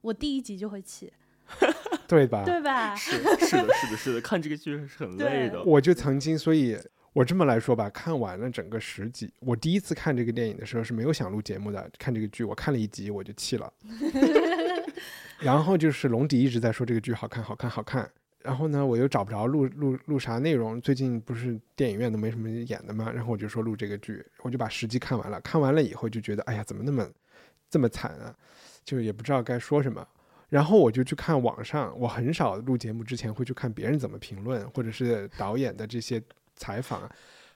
[0.01, 1.11] 我第一集就会气，
[2.09, 2.43] 对吧？
[2.43, 2.95] 对吧？
[2.95, 3.57] 是是的，是
[3.91, 5.63] 的，是的，看这个剧是很累的。
[5.63, 6.75] 我就曾经，所以
[7.13, 9.31] 我这么来说吧，看完了整个十集。
[9.39, 13.71] 我第一次看这个电影的时候是没有想录节目的，看这个剧，我看了一集我就气了。
[15.39, 18.09] 然后就是龙迪一直在说这个剧好看，好看，好看。
[18.41, 25.39] 然后呢，我又找不着录录录啥内容，最近不是电影院都没什么演的嘛，然后我就说录这个剧，我就把十集看完了。
[25.41, 27.07] 看完了以后就觉得，哎呀，怎么那么
[27.69, 28.33] 这么惨啊？
[28.83, 30.07] 就也不知道该说什么。
[30.49, 36.21] 然后我就去看网上，我很少录节目之前会去看别人怎么评论，或者是导演的这些
[36.55, 37.09] 采访。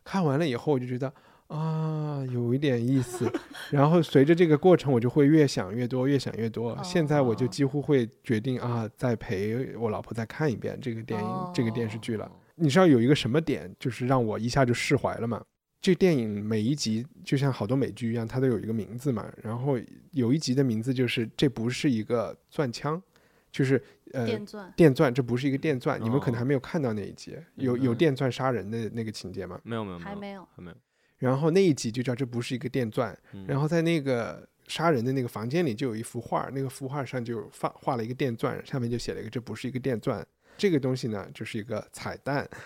[0.03, 1.11] 看完了以后，我就觉得
[1.47, 3.31] 啊，有一点意思。
[3.71, 6.77] 然后随着这个过程，我就会越想越多，越想越多。
[6.83, 12.31] 现在我就哦几乎会决定啊，再陪我老婆再看一遍这个电影、这个电视剧了。
[12.55, 15.43] 你知道有一个什么点，就是让我一下就释怀了吗？
[15.83, 19.29] 这电影每一集就像好多美剧一样，它都有一个名字嘛。
[19.41, 19.77] 然后
[20.11, 23.03] 有一集的名字就是这不是一个钻枪，
[23.51, 26.01] 就是呃电钻，电钻，这不是一个电钻。
[26.01, 29.59] 你们可能哦还没有看到那一集，有有嗯电钻杀人的那个情节吗？
[29.65, 30.47] 没有没有还没有。
[30.55, 30.77] 还没有。
[31.17, 33.13] 然后那一集就叫这不是一个电钻。
[33.33, 40.25] 嗯然后在那个杀人的那个房间里就有一幅画，那个幅画上就画画了一个电钻，上面就写了一个这不是一个电钻。
[40.57, 42.49] 这个东西呢，就是一个彩蛋，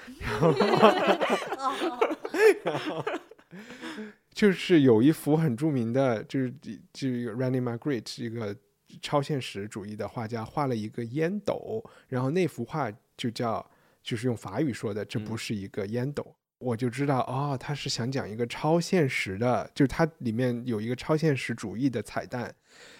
[4.33, 6.53] 就是有一幅很著名的，就是
[6.93, 8.55] 这个 Randy Magritte 一个
[9.01, 13.65] 超现实主义的画家画了一个烟斗，然后那幅画就叫，
[14.03, 15.37] 就是用法语说的，这不嗯。
[15.37, 16.35] 是一个烟斗。
[16.59, 22.51] 我就知道哦，他是想讲一个超现实的，就是它里面有一个超现实主义的彩蛋，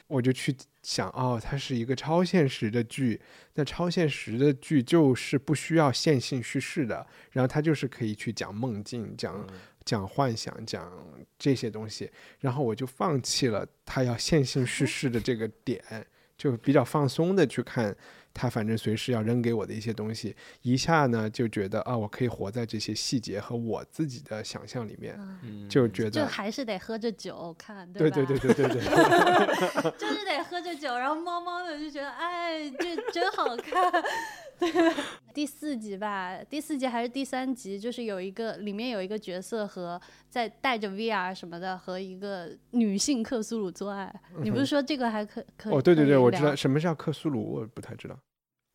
[0.08, 3.22] 我就去想哦，它是一个超现实的剧，
[3.56, 9.60] 那超现实的剧就是不需要线性叙事的，然后它就是可以去讲梦境，讲嗯。
[9.88, 10.92] 讲幻想，讲
[11.40, 15.82] 这些东西，然后我就放弃了它要线性叙事的这个点，
[16.38, 17.96] 就比较放松的去看
[18.38, 26.26] 他，反正随时要扔给我的一些东西，一下呢就觉得啊，我可以活在这些细节和我自己的想象里面，嗯嗯就就觉得就。
[26.28, 28.16] 还是得喝着酒看，对吧？
[28.16, 28.82] 对对对对对，
[29.98, 33.92] 就是得喝着酒，然后猫猫的就觉得，哎，这真好看。
[34.60, 34.72] 对，
[35.34, 44.14] 第四集吧，第四集还是第三集，就是有一个里面有一个角色和在带着 VR 什么的和一个女性克苏鲁做爱。
[44.42, 45.74] 你不是说这个还可可以？
[45.74, 48.18] 哦，对对对，我知道什么叫克苏鲁，我不太知道。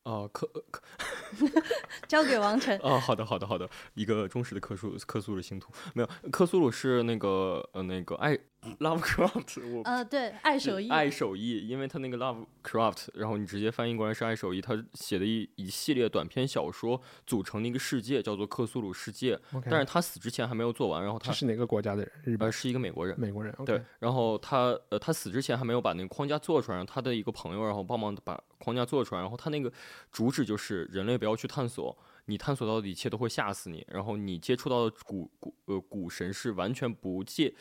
[0.05, 0.83] 哦，克克
[2.09, 2.79] 交给王晨。
[2.83, 8.37] 哦，好的好的好的，一个忠实的克苏克苏鲁星图，没有克苏鲁是那个呃那个爱
[8.79, 10.89] Lovecraft，我呃，对，爱手艺。
[10.89, 19.35] 爱手艺，因为他那个 Lovecraft，然后你直接翻译过来是爱手艺，他写的一一系列短篇小说组成的一个世界，叫做克苏鲁世界。
[19.53, 22.13] OK，但是他死之前还没有做完，然后他是哪个国家的人？
[22.25, 23.19] 日本呃、、是一个美国人。
[23.19, 23.53] 美国人。
[23.67, 29.73] 对然后他呃，他死之前还没有把那个框架做出来，然后他的一个朋友然后帮忙把框架做出来，然后他那个
[30.13, 37.53] 主旨就是人类不要去探索，你探索到的一切都会吓死你，然后你接触到的古古呃古神是完全不介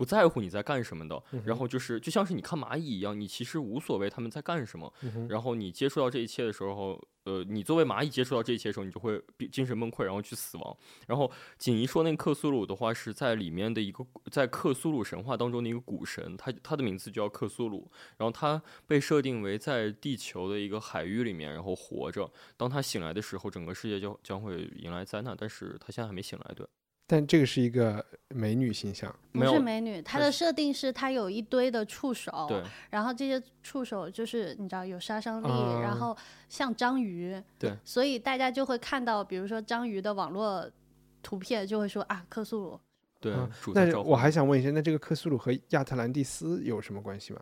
[0.00, 10.74] 不在乎你在干什么的，然后就是就像是你看蚂蚁一样，你其实无所谓他们在干什么，嗯然后你接触到这一切的时候，呃，你作为蚂蚁接触到这一切的时候，你就会精神崩溃，然后去死亡。
[11.06, 22.32] 然后锦怡说那个克苏鲁的话是在里面的一个在克苏鲁神话当中的一个古神，他他的名字就叫克苏鲁，然后他被设定为在地球的一个海域里面，然后活着。
[22.56, 26.66] 当他醒来的时候，整个世界将将会迎来灾难，但是他现在还没醒来，对，
[27.10, 29.12] 但这个是一个美女形象。
[29.32, 36.16] 不是美女，她她的设定是她有一堆的触手，对然后这些触手就是你知道有杀伤力，啊然后
[36.48, 40.70] 像章鱼，对，所以大家就会看到，比如说章鱼的网络
[41.20, 42.80] 图片，就会说啊，克苏鲁。
[43.18, 47.40] 对嗯，主在召但是我还想问一下，那这个克苏鲁和亚特兰蒂斯有什么关系吗？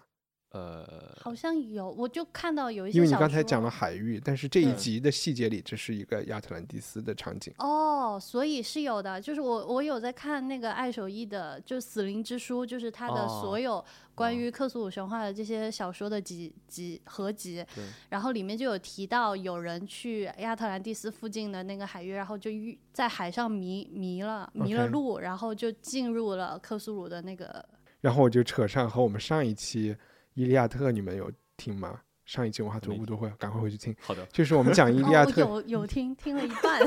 [0.50, 7.52] 呃，好像有，我就看到有一些因为你刚才讲了海域，但是这一集的细节里，这是一个亚特兰蒂斯的场景。
[7.58, 13.84] 哦，所以是有的，就是我我有在看那个爱手艺的，就《死灵之书》，就是他的哦所有
[14.14, 27.62] 关哦于克苏鲁神话的这些小说的集集合集，对，然后里面就有提到有人去亚特兰蒂斯附近的那个海域，然后就遇在海上迷迷了迷了路，然后就进入了克苏鲁的那个。
[28.00, 29.92] 然后我就扯上和我们上一期
[30.38, 32.00] 《伊利亚特》，你们有听吗？
[32.24, 33.92] 上一期文化读没不读会，赶快回去听。
[33.98, 36.80] 好的，就是我们讲伊利亚哦，特，有有听听了一半，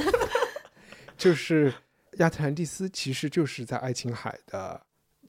[1.18, 1.74] 就是
[2.20, 4.82] 亚特兰蒂斯其实就是在爱琴海的，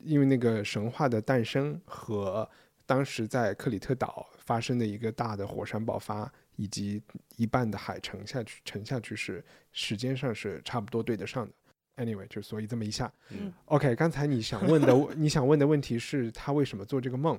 [0.04, 2.48] 因为那个神话的诞生和
[2.86, 7.02] 当时在克里特岛发生的一个大的火山爆发，以及
[7.34, 11.52] 一半的海沉下去，沉下去是时间上是差不多对得上的。
[11.96, 13.96] Anyway，就所以这么一下嗯，OK。
[13.96, 17.36] 刚才你想问的， 你想问的问题是他为什么做这个梦？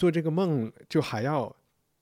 [0.00, 1.54] 对，做这个梦就还要，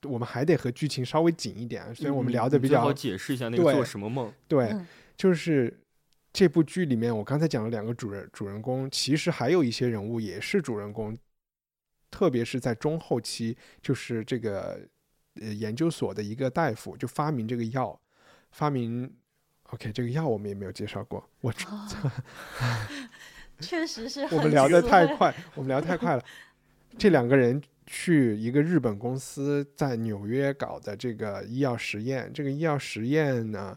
[0.03, 1.93] 我们还得和剧情稍微紧一点。
[1.93, 4.31] 所以我们聊的比较好解释一下那个对做什么梦。
[4.47, 4.87] 对，嗯
[5.17, 5.77] 就是
[6.31, 11.17] 这部剧里面，我刚才讲了两个主人主人公，其实还有一些人物也是主人公，
[12.09, 14.79] 特别是在中后期，就是这个
[15.41, 17.99] 呃研究所的一个大夫就发明这个药，
[18.51, 19.13] 发明
[19.63, 21.89] OK 这个药我们也没有介绍过，我哦
[23.59, 26.23] 确实是 我们聊的，太快，我们聊太快了。
[26.97, 27.61] 这两个人
[27.91, 33.75] 去一个日本公司在纽约搞的这个医药实验，这个医药实验呢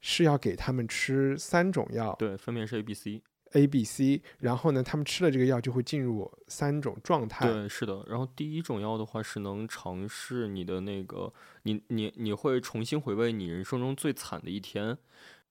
[0.00, 3.22] 是要给他们吃三种药对，分别是 A、B、C。
[3.52, 7.46] A、B、C，然后呢，他们吃了这个药就会进入三种状态。
[7.46, 8.02] 对，是的。
[8.08, 11.32] 然后第一种药的话是能尝试你的那个，
[11.64, 14.96] 你你你会重新回味你人生中最惨的一天。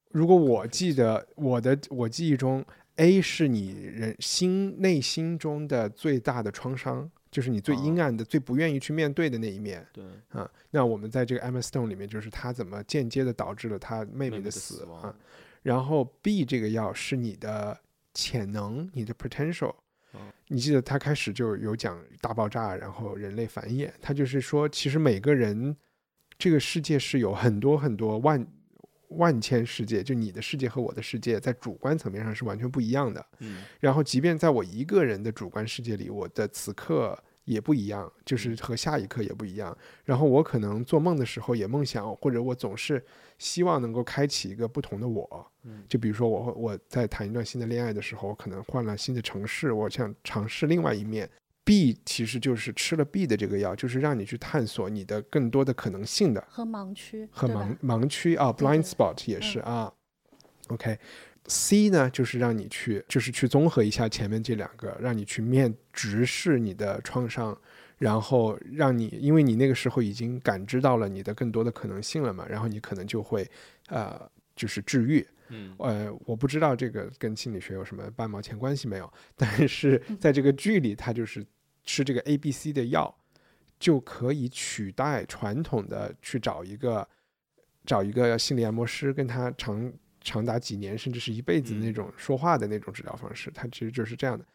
[0.10, 9.84] 如果我记得我的我记忆中，A 是你人心内心中的最大的创伤，就是你最阴哦暗的、最不愿意去面对的那一面。
[9.94, 15.16] 对，啊，那我们在这个 Emma Stone 里面，就是他怎么间接的导致了他妹妹妹的的死啊。
[15.64, 17.80] 然后 B 这个药是你的
[18.14, 19.74] 潜能，你的 potential
[20.14, 20.20] 嗯。
[20.50, 25.78] 你记得他开始就有讲大爆炸，然后人类繁衍，他就是说，其实每个人
[26.38, 28.46] 这个世界是有很多很多万
[29.18, 33.26] 万千世界，就你的世界和我的世界在主观层面上是完全不一样的。
[33.40, 39.76] 嗯，然后，即便在我一个人的主观世界里，我的此刻也不一样，就是和下一刻也不一样。
[40.06, 43.04] 然后，我可能做梦的时候也梦想，或者我总是
[43.38, 45.48] 希望能够开启一个不同的我。
[45.64, 51.30] 嗯就比如说我我在谈一段新的恋爱的时候，我可能换了新的城市，我想尝试另外一面。
[51.64, 56.44] B 其实就是吃了 B 的这个药，就是让你去探索你的更多的可能性的。
[56.50, 59.94] 和盲区，和盲盲区啊，blind spot 也是啊。
[60.68, 67.56] OK，C 呢就是让你去，就是去综合一下前面这两个，让你去面直视你的创伤，
[67.98, 73.48] 然后让你，因为你那个时候已经感知到了你的更多的可能性了嘛，然后你可能就会
[73.90, 74.20] 呃，
[74.56, 75.26] 就是治愈。
[75.52, 81.46] 嗯，呃，我不知道这个跟心理学有什么半毛钱关系没有， 但是在这个剧里，他就是
[81.84, 83.14] 吃这个 A、B、C 的药，
[83.80, 87.08] 就可以取代传统的去找一个
[87.86, 89.92] 找一个心理按摩师，跟他长
[90.22, 91.94] 长达几年甚至是一辈子那嗯。
[91.94, 94.46] 种说话的那种治疗方式，他其实就是这样的。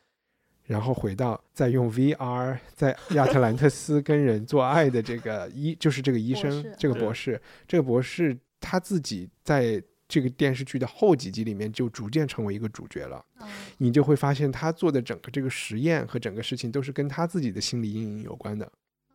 [0.65, 13.25] 然后回到再用 VR 在亚特兰特斯跟人做爱的这个医，就是这个医生，这个博士，这个博士他自己在这个电视剧的后几集里面就逐渐成为一个主角了。
[13.41, 13.49] 嗯
[13.79, 18.65] 你就会发现他做的整个这个实验和整个事情都是跟他自己的心理阴影有关的。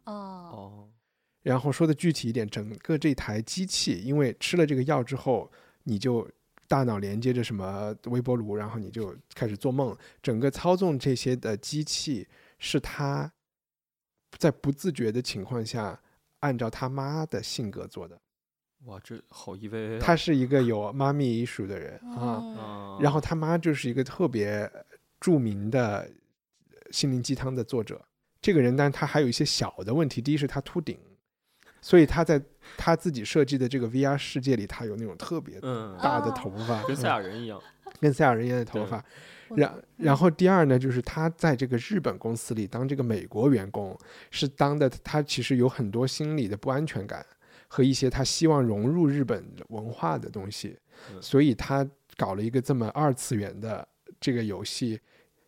[0.04, 0.89] 哦，哦，
[1.42, 5.52] 然后说的具体一点，整个这台机器，因为吃了这个药之后，
[5.86, 6.30] 你就
[6.68, 9.98] 大脑连接着什么微波炉，然后你就开始做梦。
[10.22, 12.28] 整个操纵这些的机器
[12.60, 13.32] 是他
[14.38, 16.00] 在不自觉的情况下，
[16.42, 18.22] 按照他妈的性格做的。
[18.86, 20.00] 哇，这好 EVA 啊。
[20.02, 22.98] 他是一个有妈咪 issue 的人啊。
[23.00, 24.70] 然后他妈就是一个特别
[25.20, 26.10] 著名的
[26.92, 28.02] 心灵鸡汤的作者。
[28.42, 30.20] 这个人，但他还有一些小的问题。
[30.20, 30.98] 第一是他秃顶，
[31.80, 32.42] 所以他在
[32.76, 37.62] 他自己设计的这个 VR 世界里，他有那种特别嗯，大的哦头发，跟赛嗯亚人一样。
[38.00, 39.04] 跟赛亚人一样的头发。
[39.56, 43.96] 然然后第二呢，就是他在这个日本公司里当这个美国员工，
[44.32, 47.24] 是当的他其实有很多心理的不安全感
[47.74, 50.78] 和一些他希望融入日本文化的东西，
[51.09, 53.88] 嗯所以他搞了一个这么二次元的
[54.19, 54.99] 这个游戏，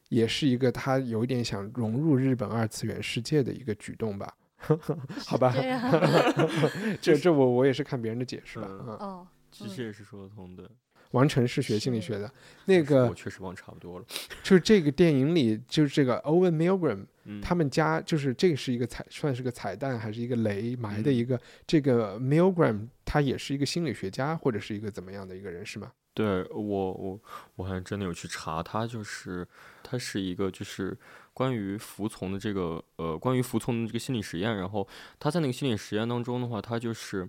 [0.08, 4.34] 也是一个他有一点想融入日本二次元世界的一个举动吧。
[5.28, 5.54] 好吧，
[7.02, 8.68] 这这这我我也是看别人的解释吧。
[8.70, 10.72] 哦，其实也是说得通的。
[11.14, 12.32] 王晨是学心理学的，
[12.66, 14.06] 那个我确实忘差不多了。
[14.44, 21.40] 就是这个电影里，就是这个 Owen Milgram，嗯，他们家就是这个是一个彩，算是个彩蛋，还是一个雷埋的嗯一个。
[21.68, 25.92] 这个 Milgram 他也是一个心理学家，或者是一个怎么样的一个人，是吗？
[26.16, 27.20] 对我我
[27.56, 29.48] 我还真的有去查，他就是
[29.84, 30.96] 他是一个就是
[31.34, 34.88] 关于服从的这个呃关于服从的这个心理实验，然后
[35.20, 37.28] 他在那个心理实验当中的话，他就是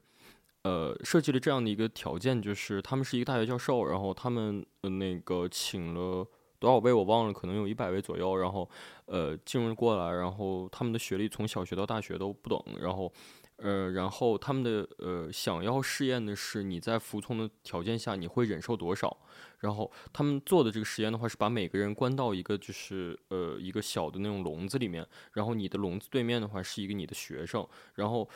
[0.64, 6.28] 呃设计了这样的一个条件，就是他们是一个大学教授，然后他们呃那个请了。
[6.60, 8.66] 多少位我忘了，可能有一百位左右，然后
[9.04, 13.12] 呃进入过来，然后他们的学历从小学到大学都不等，然后
[13.56, 19.14] 呃，然后他们的呃想要试验的是你在服从的条件下你会忍受多少。
[19.60, 28.26] 然后他们做的这个实验的话是把每个人关到一个就是呃一个小的那种笼子里面，然后你的笼子对面的话是一个你的学生，然后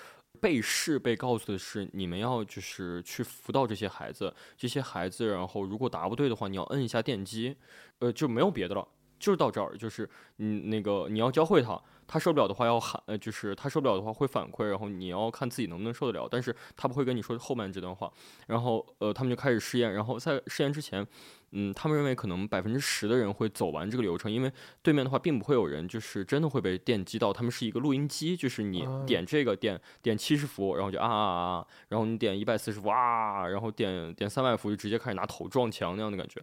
[0.40, 7.56] 被试被告诉的是你们要就是去辅导这些孩子，这些孩子然后如果答不对的话，你要摁一下电击，
[7.98, 8.86] 呃就没有别的了，
[9.18, 11.80] 就是到这儿，就是你那个你要教会他。
[12.10, 18.10] 他受不了的话要喊，呃，就是他受不了的话会反馈，然后你要看自己能不能受得了，但是他不会跟你说后半这段话。
[18.46, 21.06] 然后，呃，他们就开始试验，然后在试验之前，
[21.52, 36.42] 嗯，他们认为可能百分之十的人会走完这个流程，因为对面的话并不会有人就是真的会被电击到，他们是一个录音机，就是你点这个点点七十伏，然后就啊啊啊，然后你点一百四十伏啊，然后点点三百伏就直接开始拿头撞墙那样的感觉。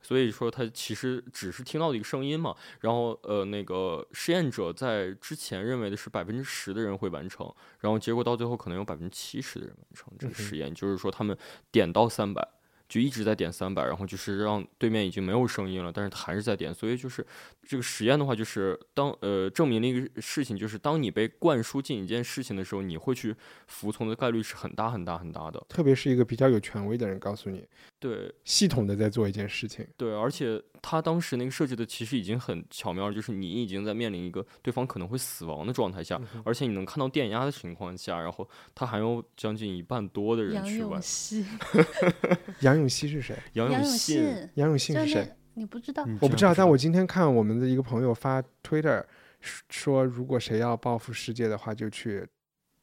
[0.00, 7.50] 所以说他其实只是听到的一个声音嘛，然后呃那个实验者在之前认为的是百分之十的人会完成，
[7.80, 11.36] 然后结果到最后可能有百分之七十的人完成这个实验，就是说他们
[11.72, 12.46] 点到三百。
[12.88, 17.26] 就一直在点三百，然后就是让对面已经没有声音了，但是他还是在点，所以就是
[17.66, 23.34] 这个实验的话，就是当呃证明了一个事情，就是当你被灌输进一件事情的时候，你会去
[23.66, 25.64] 服从的概率是很大很大很大的。
[25.68, 27.66] 特别是一个比较有权威的人告诉你，
[27.98, 41.00] 对，系统的在做一件事情，对，而且他当时那个设计的其实已经很巧妙，就是你已经在面临一个对方可能会死亡的状态下，而且你能看到电压的情况下，然后他还有将近一半多的人去玩。
[42.60, 43.34] 杨永熙是谁？
[43.54, 44.22] 杨永信
[44.56, 45.34] 杨永信是谁？
[45.54, 46.04] 你不知道？
[46.20, 46.54] 我不知道。
[46.54, 49.02] 但我今天看我们的一个朋友发 Twitter
[49.40, 52.26] 说，如果谁要报复世界的话，就去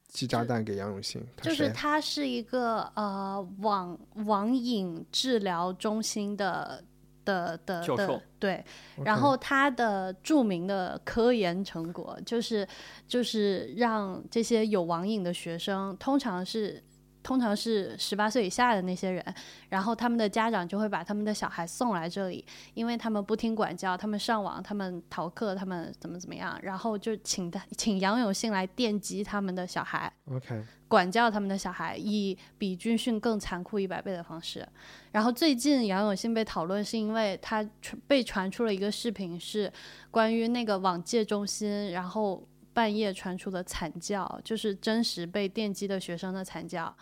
[0.08, 1.24] 寄炸弹给杨永信。
[1.41, 6.84] 就是他是一个呃网网瘾治疗中心的
[7.26, 8.63] 的的的对，
[9.03, 12.67] 然后他的著名的科研成果就是
[13.07, 16.84] 就是让这些有网瘾的学生，通常是。
[17.24, 19.24] 通常是十八岁以下的那些人，
[19.69, 34.67] 然后他们的家长就会把他们的小孩送来这里，因为他们不听管教，他们上网，他们逃课，他们怎么怎么样，然后就请他请杨永信来电击他们的小孩，OK，管教他们的小孩，以比军训更残酷一百倍的方式。
[35.11, 37.63] 然后最近杨永信被讨论，是因为他
[38.07, 39.72] 被传出了一个视频，是
[40.09, 42.43] 关于那个网戒中心，然后。
[42.74, 46.95] 半夜传出的惨叫，就是真实被电击的学生的惨叫，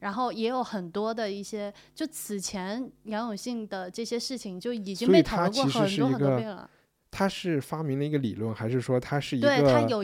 [0.00, 6.68] 然后也有很多的一些，就此前杨永信的这些事情就已经被讨论过很多很多遍了。
[7.10, 9.48] 他是发明了一个理论，还是说他是一个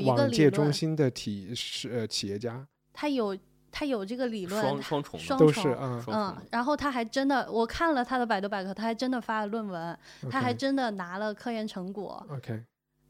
[0.06, 2.64] 网界中心的体是呃企业家？
[2.92, 3.36] 他有
[3.72, 9.98] 他有这个理论，双双重双都是嗯，然后他还真的，我看了他的百度百科，他还真的发了论文，
[10.30, 12.24] 他还真的拿了科研成果。
[12.30, 12.62] OK。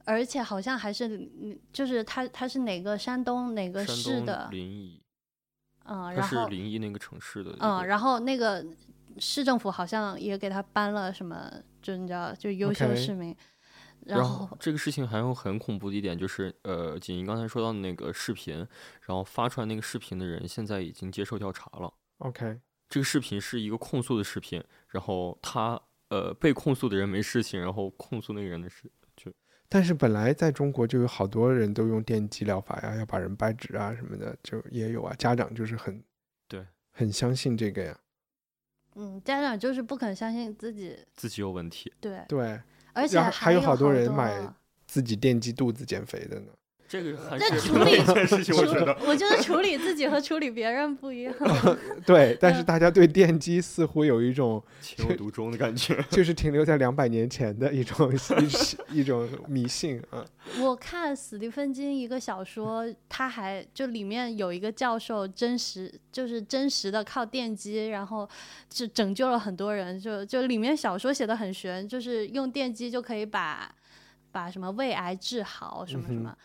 [0.05, 1.09] 而且好像还是，
[1.41, 4.49] 嗯，就是他他是哪个山东哪个市的？
[4.51, 5.01] 临沂。
[5.85, 7.57] 嗯，然后是临沂那个城市的。
[7.61, 8.65] 嗯，然后那个
[9.19, 11.51] 市政府好像也给他颁了什么，
[11.83, 13.37] 就你知道，就优秀市民。
[14.07, 18.57] 然后这个事情还有很恐怖的一点就是，呃，锦怡刚才说到的那个视频，
[19.03, 21.93] 然后发出来那个视频的人现在已经接受调查了。
[22.19, 25.79] OK，这个视频是一个控诉的视频，然后他
[26.09, 28.91] 呃被控诉的人没事情，然后控诉那个人的事。
[29.73, 35.15] 但是本来在中国就有好多人都用电击疗法呀，要把人掰直啊什么的，就也有啊。
[35.17, 36.03] 家长就是很，
[36.49, 37.97] 对，很相信这个呀。
[38.97, 41.93] 嗯，家长就是不肯相信自己，自己有问题。
[42.01, 42.61] 对对，
[42.93, 44.53] 而且还有好多人买
[44.89, 46.51] 自己电击肚子减肥的呢。
[46.91, 51.33] 这个很是处理事情，我觉得，我觉得处理自己和处理别人不一样。
[52.05, 58.13] 对，但是大家对电击似乎有一种情有独钟的感觉，就是停留在两百年前的一种
[58.91, 60.27] 一一种迷信啊。
[60.59, 68.29] 我看史蒂芬金一个小说，他还就里面有一个教授，真实就是真实的靠电击，然后
[68.69, 69.97] 就拯救了很多人。
[69.97, 73.73] 就就里面小说写的很玄，就是用电击就可以把
[74.33, 76.37] 把什么胃癌治好，什么什么。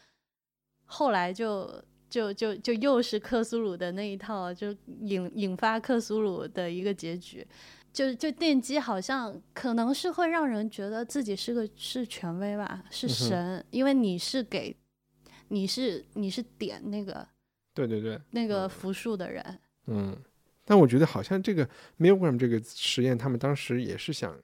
[0.85, 7.45] 后来就就就就又是克苏鲁的那一套，就引引发克苏鲁的一个结局，
[7.91, 14.75] 就就电击好像可能是会让人觉得自己是个是权威吧，是神，因为你是给
[15.49, 17.27] 你是你是点那个，
[17.73, 20.15] 对对对，那个符数的人，嗯，
[20.63, 21.67] 但我觉得好像这个
[21.99, 24.37] Milgram 这个实验，他们当时也是想。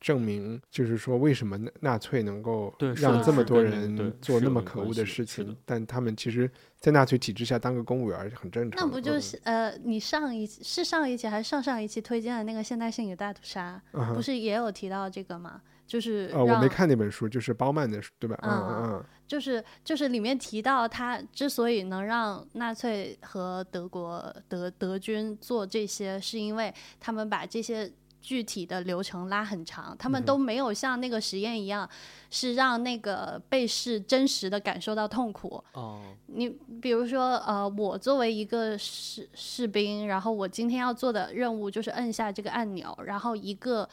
[0.00, 5.54] 证明就是说，为什么纳纳粹能够让这么多人做那么可恶的事情？
[5.64, 8.80] 但他们其实，在纳粹体制下当个公务员很正常。
[8.80, 13.80] 那不就是呃，你上一是上一期还是上上一期推荐的那个现代性与大屠杀，
[14.14, 15.60] 不是也有提到这个吗？
[15.86, 18.38] 就是呃，我没看那本书，就是包曼的书，对吧？
[18.42, 31.88] 嗯嗯嗯嗯，就是就是里面提到，他之所以能让纳粹和德国德德军做这些，是因为他们把这些具体的流程拉很长，他们都没有像那个实验一样，
[32.30, 35.62] 是让那个被试真实的感受到痛苦。
[35.72, 36.48] 哦，你
[36.80, 43.88] 比如说，呃，我作为一个士士兵，然后我今天要做的任务就是摁下这个按钮，然后一个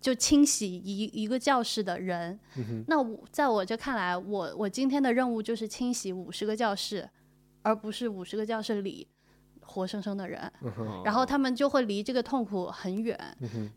[0.00, 2.38] 就清洗一一个教室的人。
[2.86, 7.08] 那我在我这看来，我我今天的任务就是清洗五十个教室，
[7.62, 9.08] 而不是五十个教室里
[9.72, 10.40] 活生生的人。
[11.04, 13.18] 然后他们就会离这个痛苦很远，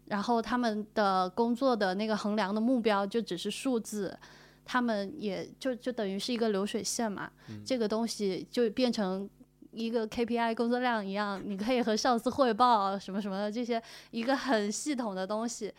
[0.05, 4.15] 然后他们的工作的那个衡量的目标就只是数字，
[4.63, 9.29] 他们也就就等于是一个流水线嘛，嗯这个东西就变成
[9.71, 13.81] 一个 KPI 工作量一样，你可以和上司汇报什么什么的这些
[14.11, 15.73] 一个很系统的东西，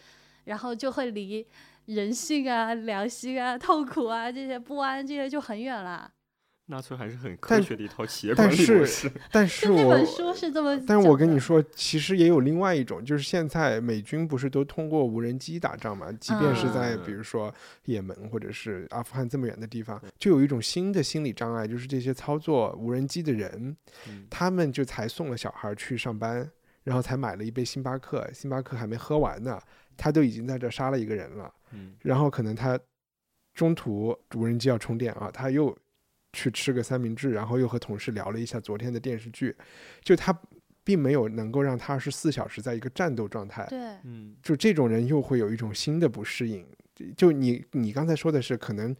[0.44, 1.46] 然后就会离
[1.86, 6.10] 人性啊、良心啊、痛苦啊这些不安这些就很远了。
[6.68, 9.12] 纳粹还是很科学的一套企业管但理模是式。
[9.30, 16.10] 但是就那我本书是这么，但我跟你，说，其实也有另外一种，就是现在美军不是都通过无人机打仗嘛？
[16.12, 17.54] 即便是在嗯比如说
[17.84, 23.76] 也门或者是阿富汗这么远的地方，就有一种新的心理障碍，就是这些操作无人机的人，
[24.08, 26.50] 嗯他们就才送了小孩去上班，
[26.82, 29.60] 然后才买了一杯星巴克，星巴克还没喝完呢，
[29.96, 31.52] 他都已经在这杀了一个人了。
[31.72, 32.78] 嗯然后可能他
[33.54, 35.76] 中途无人机要充电啊，他又
[36.36, 39.56] 去吃个三明治，然后又和同事聊了一下昨天的电视剧，
[40.02, 40.38] 就他
[40.84, 46.66] 并没有能够让他二十四小时在一个战斗状态，对，嗯就这种人又会有一种新的不适应。
[47.16, 48.94] 就你你刚才说的是可能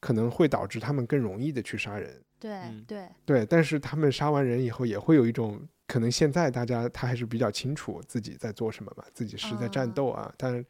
[0.00, 5.66] 可能会导致他们更容易的去杀人，对嗯对，对，但是他们杀完人以后也会有一种。
[5.86, 10.64] 可能现在大家他还是比较清楚自己在做什么嘛，自己是在战啊斗啊，但是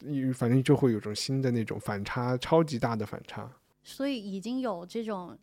[0.00, 3.48] 嗯反正就会有种新的那种反差，超级大的反差。
[3.84, 5.38] 所以已经有这种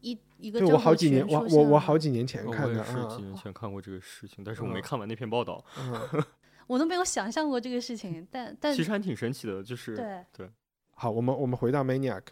[0.00, 5.64] 一一个对我好几年，我我我好几年前哦看的是几啊年前看过这个事情，但是我没嗯看完那篇报道。
[5.78, 6.24] 嗯，
[6.66, 10.50] 我都没有想象过这个事情，但但其实还挺神奇的，就是对对
[10.94, 12.22] 好，我们我们回到 Maniac，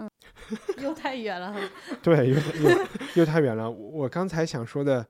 [0.82, 1.54] 又太远了。
[2.02, 3.70] 对，又又又太远了。
[3.70, 5.06] 我我刚才想说的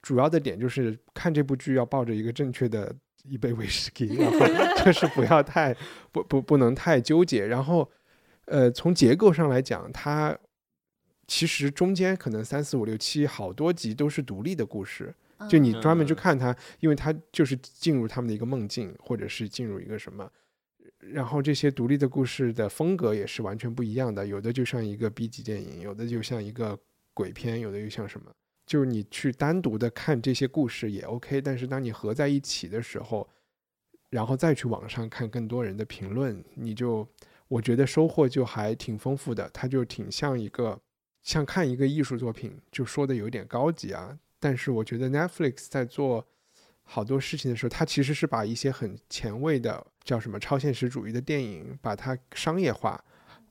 [0.00, 5.72] 主要的点就是看这部剧要抱着一个正确的一杯威士忌，然后就是不要太
[6.10, 7.46] 不不不能太纠结。
[7.46, 7.88] 然后
[8.46, 10.36] 呃，从结构上来讲，它
[11.32, 15.14] 其实中间可能三四五六七好多集都是独立的故事，
[15.48, 20.30] 就你专门去嗯看它，因为它就是进入他们的一个梦境，或者是进入一个什么。
[20.98, 26.78] 然后这些独立的故事的风格也是完全不一样的，有的就像一个 B 级电影，有的就像一个
[27.14, 28.30] 鬼片，有的又像什么。
[28.66, 33.26] 就是你去单独的看这些故事也 OK，但是当你合在一起的时候，
[34.10, 37.08] 然后再去网上看更多人的评论，你就
[37.48, 39.48] 我觉得收获就还挺丰富的。
[39.48, 40.78] 它就挺像一个
[41.22, 44.18] 像看一个艺术作品，就说的有点高级啊。
[44.38, 46.26] 但是我觉得 Netflix 在做
[46.82, 53.02] 好多事情的时候，它其实是把一些很前卫的叫什么超现实主义的电影，把它商业化，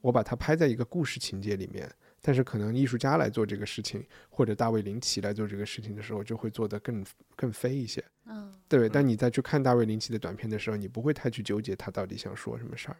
[0.01, 1.89] 我把它拍在一个故事情节里面。
[2.23, 7.03] 但是可能艺术家来做这个事情，或者大卫林奇来做这个事情的时候，就会做得更
[7.35, 8.03] 更飞一些。
[8.25, 12.97] 嗯对，但嗯你再去看大卫林奇的短片的时候，你不会太去纠结他到底想说什么事儿。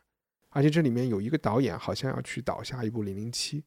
[0.49, 3.63] 而且这里面有一个导演好像要去导下一部《零零七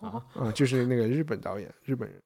[0.00, 2.20] 啊》 啊，就是那个日本导演，日本人。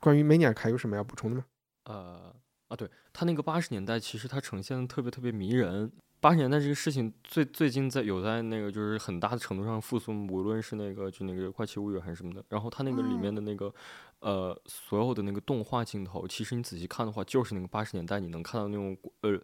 [0.00, 1.44] 关于 Maniac 还有什么要补充的吗？
[1.84, 2.34] 呃
[2.68, 5.90] 啊，对他那个八十年代，其实他呈现的特别特别迷人。
[6.20, 12.44] 八十年代这个事情最最近在有在那个就是很大的程度上复苏，无论是那个就那个《怪奇物语》还是什么的。
[12.48, 13.72] 然后他那个里面的那个、
[14.18, 19.40] 呃所有的那个动画镜头，其实你仔细看的话，就是那个八十年代你能看到那种呃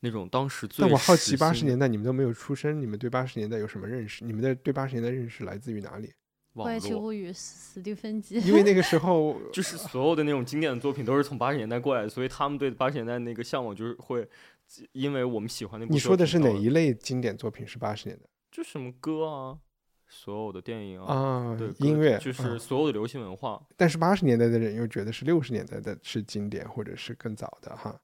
[0.00, 4.24] 那种当时最但我好奇，八十年代你们都没有出生，你们对八十年代有什么认识？
[4.24, 6.10] 你们的对八十年代认识来自于哪里？
[6.54, 14.28] 网怪奇络，物语史蒂芬吉，因为那个时候 就是所有的那种经典的作品都是从八十年代过来的，所以他们对八十年代那个向往就是会，
[14.92, 16.70] 因为我们喜欢那部你说的是哪一？
[16.70, 19.58] 类经典作品是八十年代就什么歌啊，
[20.08, 21.70] 所有的电影啊，啊对，？
[21.78, 23.60] 音乐就是啊所有的流行文化。
[23.76, 28.00] 但是八十年代的人又觉得是六十年代的是经典，或者是更早的哈。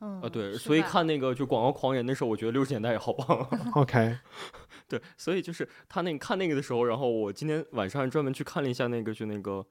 [0.00, 3.38] 嗯啊，对，所以看那个就广告狂人的时候，我觉得六十年代也好棒。
[3.72, 4.18] OK，
[4.88, 9.66] 对，所以就是他那个看那个的时候，然后我今天晚上还专门去看了一下那个，就那个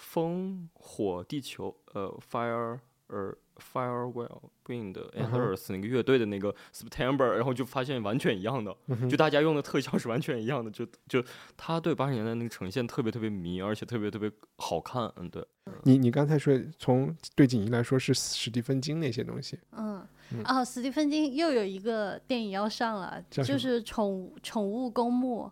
[0.00, 2.78] 烽火地球，呃，Fire
[3.08, 8.76] 呃 Fire Well Wind and Earth 那个乐队的那个 September，然后就发现完全一样的，
[9.08, 11.24] 就大家用的特效是完全一样的，就就
[11.56, 15.10] 他对八十年代那个呈现特别特别迷，而且特别特别好看。
[15.16, 15.46] 嗯，对，
[15.84, 20.06] 你你刚才说从对景怡来说是史蒂芬金那些东西，嗯，
[20.44, 25.50] 哦，史蒂芬金又有一个电影要上了，就是宠物宠物公墓。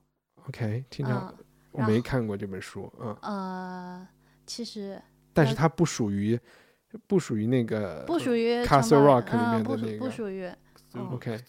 [0.48, 4.08] OK，听着、嗯，我没看过这本书，嗯，呃，
[4.44, 5.00] 其实
[5.32, 6.38] 但是它不属于
[7.06, 10.46] 不属于那个不属于 Castle Rock 里嗯不属面的那个不属于。
[10.94, 11.40] 嗯 OK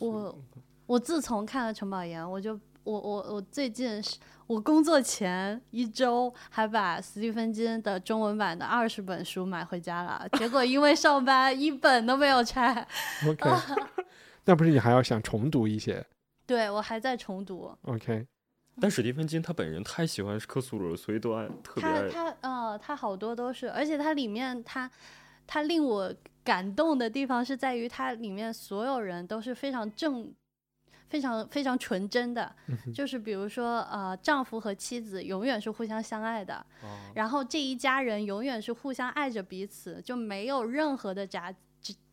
[0.00, 0.38] 我
[0.86, 12.86] 我自从看了《城堡岩》，我就我我我最近是我工作前一周还把斯蒂芬金的中文版的二十本书买回家了，结果因为上班一本都没有拆。
[13.26, 13.50] OK，
[14.44, 16.04] 那不是你还要想重读一些
[16.46, 18.26] 对我还在重读，？OK，
[18.80, 22.08] 但史蒂芬金他本人太喜欢克苏鲁了，所以都爱特别他爱。
[22.08, 24.90] 他呃他好多都是，而且它里面他
[25.46, 30.32] 他令我感动的地方是在于它里面所有人都是非常正。
[31.08, 32.50] 非常非常纯真的，
[32.94, 41.54] 就是比如说，呃，丈夫和妻子永远是互相相爱的，哦然后这一家人永远是互相爱着彼此，就没有任何的杂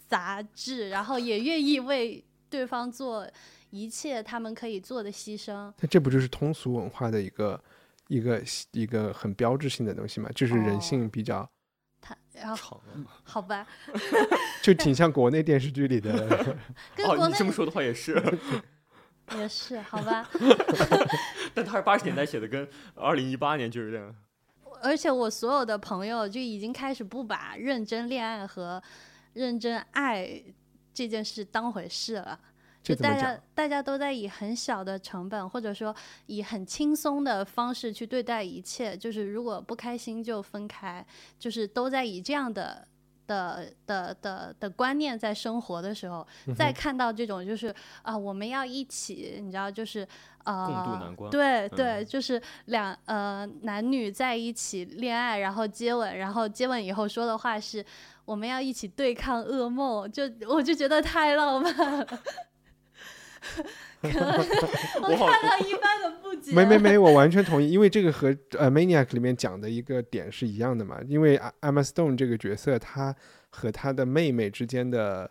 [0.05, 3.25] 杂质，然后也愿意为对方做
[3.69, 5.71] 一切他们可以做的牺牲。
[5.79, 7.63] 那这不就是通俗文化的一个
[8.07, 8.41] 一个
[8.71, 10.29] 一个很标志性的东西嘛？
[10.33, 11.49] 就是人哦性比较，
[12.01, 12.81] 他然后
[13.23, 13.67] 好吧
[14.63, 16.13] 就挺像国内电视剧里的。
[16.13, 16.55] 哦，
[16.95, 18.21] 跟国内你这么说的话也是，
[19.37, 20.29] 也是好吧，
[21.53, 24.15] 但他是八十年代写的，跟二零一八年就有点。
[24.81, 28.81] 而且我所有的朋友就已经开始不把认真恋爱和
[29.33, 30.41] 认真爱
[30.93, 32.39] 这件事当回事了。
[32.81, 35.95] 就大家大家都在以很小的成本，或者说
[36.27, 41.05] 以很轻松的方式去对待一切，就是如果不开心就分开，
[41.37, 42.87] 就是都在以这样的。
[43.29, 47.71] 的的的的观念在生活的时候，嗯再看到这种就是
[48.01, 49.99] 啊、我们要一起，你知道，就是
[50.45, 57.85] 呃，共度难关对对，嗯就是两呃男女在一起恋爱，然后接吻，然后接吻以后说的话是
[58.25, 62.07] 我们要一起对抗噩梦，就我就觉得太浪漫了。
[64.01, 64.27] 可能
[65.01, 68.27] 我我好看到一般的不解，没没没，我完全同意，因为这个和
[68.57, 70.99] 呃《Maniac》里面讲的一个点是一样的嘛。
[71.07, 73.15] 因为啊 Emma Stone 这个角色，她
[73.49, 75.29] 和她的妹妹之间的，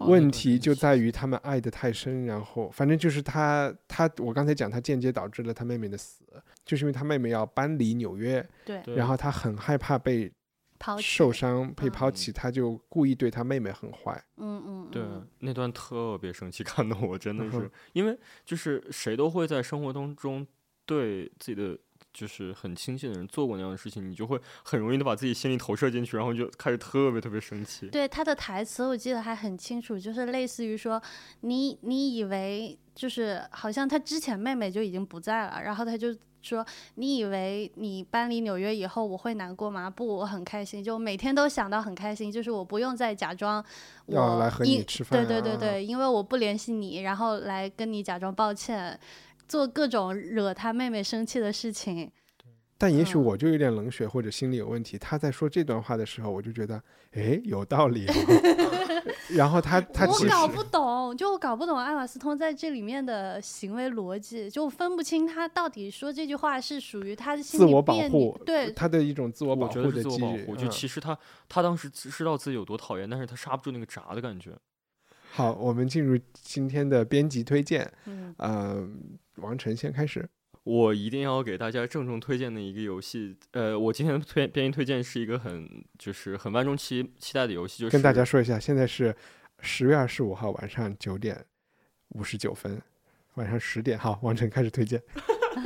[0.00, 6.22] 问题就在于他们爱的太深，然后反正就是他他我刚才讲，他间接导致了他妹妹的死，
[6.64, 8.94] 就是因为他妹妹要搬离纽约，对，对。
[8.94, 10.30] 然后他很害怕被
[10.78, 14.22] 抛受，伤、被抛嗯弃，他就故意对他妹妹很坏。
[14.36, 20.46] 嗯嗯，对嗯那段特别生气， 看得我真的是嗯，因为就是谁都会在生活当中
[20.86, 21.78] 对自己的
[22.12, 27.88] 就是很亲近的人做过那样的事情，你就会很容易的把自己心里投射进去，然后就开始特别特别生气。
[27.88, 31.00] 对他的台词我记得还很清楚，就是类似于说，
[31.40, 36.64] 你你以为就是好像他之前妹妹就已经不在了，然后他就说，
[36.94, 39.90] 你以为你搬离纽约以后我会难过吗？
[39.90, 43.64] 不，我很开心，就每天都想到很开心，就是我不用再假装
[44.06, 48.98] 我要来和你吃饭对对对啊对，因为我不联系你，然后来跟你假装抱歉。
[49.48, 52.12] 做各种惹他妹妹生气的事情，
[52.78, 54.96] 但也许嗯我就有点冷血或者心理有问题。
[54.96, 58.12] 他在说这段话的时候，我就觉得，哎，有道理、哦。
[59.36, 70.62] 然后他他其实我搞不懂，就我搞不懂艾玛斯通在这里面的行为逻辑，就分不清他到底说这句话是属于他的心理自我保护，对，他的一种自我保护的得是自我保护，机制。
[70.62, 71.18] 就嗯其实他
[71.48, 74.52] 他当时知知道自己有多讨厌，但是他刹不住那个闸的感觉。
[75.30, 77.90] 好，我们进入今天的编辑推荐。
[78.06, 78.88] 嗯，呃，
[79.36, 80.26] 王晨先开始。
[80.68, 85.66] 我一定要给大家郑重推荐的一个游戏，呃，我今天的推编辑推荐是一个很
[85.98, 89.16] 就是很万众期期待的游戏，就是跟大家说一下，现在是
[89.60, 91.42] 十月二十五号晚上九点
[92.10, 92.82] 五十九分，
[93.36, 93.98] 晚上十点。
[93.98, 95.02] 好，王晨开始推荐。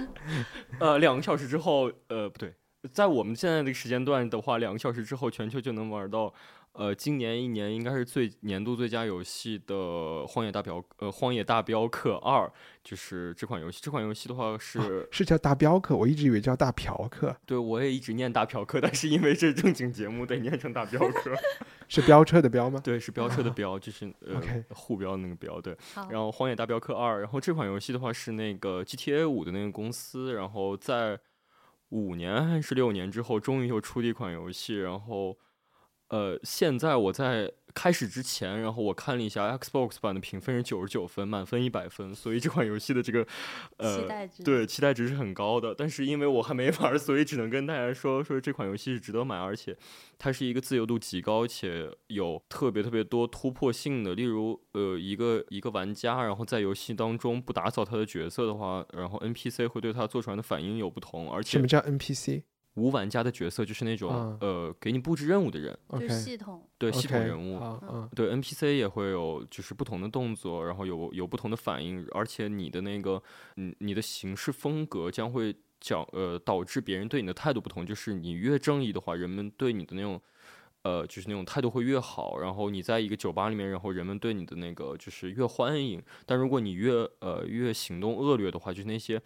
[0.79, 2.55] 呃，两个小时之后，呃，不对，
[2.93, 6.33] 在我们现在这个时间段的话，两个小时之后，全球就能玩到，
[6.75, 9.75] 呃，今年一年应该是最年度最佳游戏的
[10.27, 12.47] 《荒野大镖》呃，《荒野大镖客二》，
[12.83, 13.81] 就是这款游戏。
[13.83, 21.33] 这款游戏的话是，是叫大镖客，我一直以为叫大嫖客，对我也一直念大嫖客，但是因为这是正经节目，得念成大镖客。
[21.89, 22.81] 是飙车的飙吗？
[22.83, 25.77] 对，是飙车的飙，就是呃 OK 互飙的那个飙，对。
[26.09, 31.21] 然后《荒野大镖客二》，然后这款游戏的话是那个 GTA 五的那个公司，然后在
[31.91, 35.37] 五年还是六年之后，终于又出了一款游戏，然后
[36.13, 43.31] 呃，现在我在开始之前，然后我看了一下 Xbox 版的评分是九十九分，满分一百分，所以这款游戏的这个期
[43.79, 44.07] 呃。
[44.07, 49.75] 待值，对，期待值是很高的，但是因为我还没玩，所以只能跟大家说说这款游戏是值得买，而且
[50.19, 62.43] 它是一个自由度极高且有特别特别多突破性的，例如呃一个一个玩家，然后在游戏当中不打扫他的角色的话，然后 NPC 会对他做出来的反应有不同，而且什么叫 NPC？
[62.75, 66.67] 无玩家的角色，就是那种、啊呃给你布置任务的人，就 OK，是系统。
[66.79, 67.61] 对系统人物。
[68.15, 73.23] 对 NPC 也会有就是不同的动作，然后有有不同的反应，而且你的那个
[73.57, 80.19] 嗯你的行事风格将会讲呃导致别人对你的态度不同，就是你越正义的话，人们对你的那种
[80.83, 89.21] 呃就是那种态度会越好，然后你在一个酒吧里面，然后人们对你的那个就是越欢迎，但如果你越呃越行动恶劣的话，就是那些。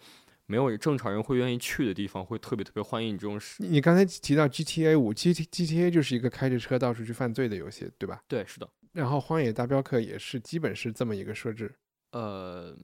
[0.47, 3.61] 没有正常人会愿意去的地方，会特别特别欢迎你这种事。
[3.61, 8.23] 你你刚才提到 GTA 五，G T GTA 就是一个开着车到处去犯罪的游戏，对吧？
[8.27, 8.67] 对，是的。
[8.93, 11.75] 然后《荒野大镖客》也是基本是这么一个设置。
[12.11, 12.75] 呃，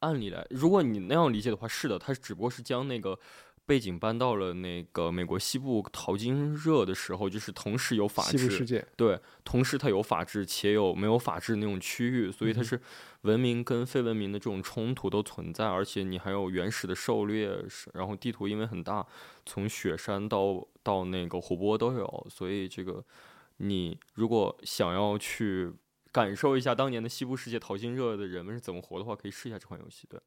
[0.00, 3.18] 按理来，如果你那样理解的话，是的，它只不过是将那个
[3.64, 12.80] 背景搬到了那个美国西部淘金热的时候，就是同时有法治，世界，对，同时它有法治且有没有法治那种区域，所以它是
[13.22, 17.56] 文明跟非文明的这种冲突都存在，而且你还有原始的狩猎，
[17.94, 19.06] 然后地图因为很大，
[19.46, 23.02] 从雪山到到那个湖泊都有，所以这个
[23.58, 25.72] 你如果想要去
[26.10, 30.06] 感受一下当年的西部世界淘金热的人们是怎么活的话，可以试一下这款游戏。
[30.10, 30.20] 对，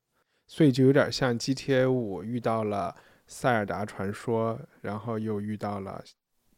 [0.48, 2.96] 所以就有点像 GTA 五遇到了
[3.28, 6.04] 塞尔达传说，然后又遇到了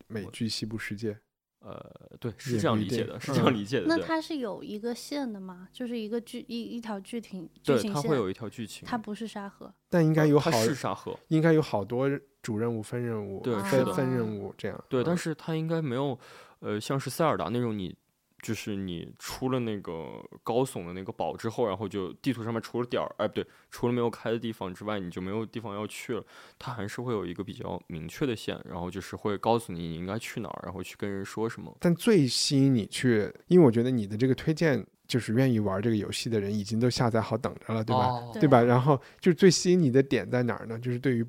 [0.07, 1.18] 美剧西部世界。
[1.59, 1.82] 呃，
[2.20, 3.88] 对，是这样理解的，是这样嗯理解的。
[3.88, 5.68] 对那它是有一个线的吗？
[5.74, 9.74] 就是一个剧一一条剧情剧对，情线，它会有一条剧情，它不是沙盒。
[9.89, 12.07] 但应该有好它，是沙盒，应该有好多
[12.41, 14.82] 主任务、分任务、是对的分分任务这样。
[14.88, 16.18] 对，但嗯是它应该没有，
[16.59, 17.93] 呃，像是塞尔达那种你。
[18.44, 26.24] 就是你出了那个高耸的那个堡之后，然后就地图上面除了点儿，哎，不对，除了没有开的地方之外，你就没有地方要去了。
[26.60, 31.76] 它还是会有一个比较明确的线，然后就是会告诉你你应该去哪儿，然后去跟人说什么。
[31.80, 38.06] 但最吸引你去，因为我觉得你的这个推荐，就是愿意玩这个游戏的人已经都下载好等着了，对吧？
[38.06, 38.62] 哦对吧？
[38.62, 40.78] 然后就是最吸引你的点在哪儿呢？
[40.78, 41.26] 就是对于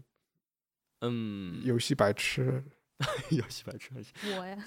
[1.01, 2.63] 嗯，游戏白痴，
[3.31, 3.91] 游戏白痴。
[4.37, 4.59] 我呀，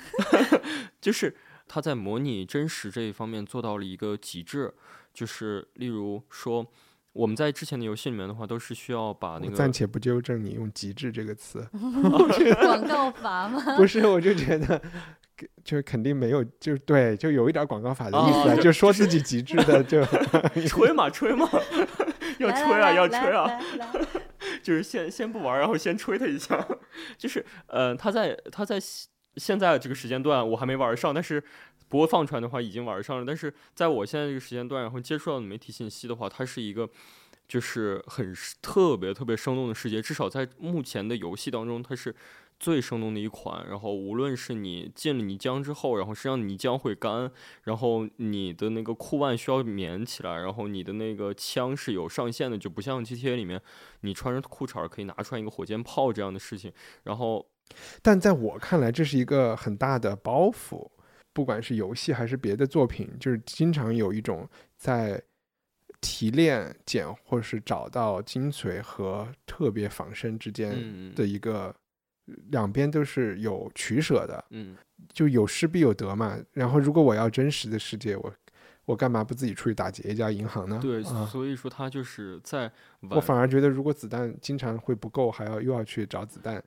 [1.02, 1.36] 就是
[1.74, 4.74] 它在模拟真实这一方面做到了一个极致，
[5.13, 6.67] 就是例如说，
[7.13, 11.65] 我们在之前的游戏里面的话，都是需要把那个暂且不纠正你用“极致”这个词，
[12.59, 13.78] 广告法吗？
[13.78, 14.82] 不是，我就觉得。
[15.63, 20.05] 就肯定没有，就对，就有一点广告法的意思就就说自己极致的，就
[20.67, 21.49] 吹 嘛吹嘛，
[22.38, 23.49] 要吹啊要吹啊，
[24.61, 26.63] 就是先先不玩，然后先吹他一下，
[27.17, 28.80] 就是呃，他在他在
[29.38, 31.44] 现在这个时间段我还没玩上，但是
[31.90, 36.90] 播放出来的话已经玩上了，但是在我现在这个时间段，然后接触到的媒体信息的话，它是一个。
[37.48, 42.16] 就是很特别特别生动的世界，至少在目前的游戏当中，它是
[42.58, 43.68] 最生动的一款。
[43.68, 47.30] 然后无论是你进了泥浆之后，然后实际上泥浆会干，
[47.64, 53.62] 然后你的那个裤腕需要棉起来，然后你的那个枪是有上限的，就不像 GTA 里面
[54.00, 56.72] 你穿着裤衩可以拿出来一个火箭炮这样的事情。
[57.04, 57.46] 然后
[58.01, 60.89] 但在我看来，这是一个很大的包袱，
[61.34, 64.47] 不管是游戏还是别的作品，就是经常有一种
[64.78, 65.22] 在
[66.01, 71.76] 提炼、捡或是找到精髓和特别仿生之间嗯的一个，
[72.49, 74.76] 两边都是有取舍的，嗯，
[75.13, 76.39] 就有失必有得嘛。
[76.53, 78.34] 然后，如果我要真实的世界，我
[78.86, 80.80] 我干嘛不自己出去打劫一家银行呢？
[80.82, 82.69] 对，啊，所以说他就是在
[83.11, 86.61] 我反而觉得，如果子弹经常会不够，还要又要去找子弹，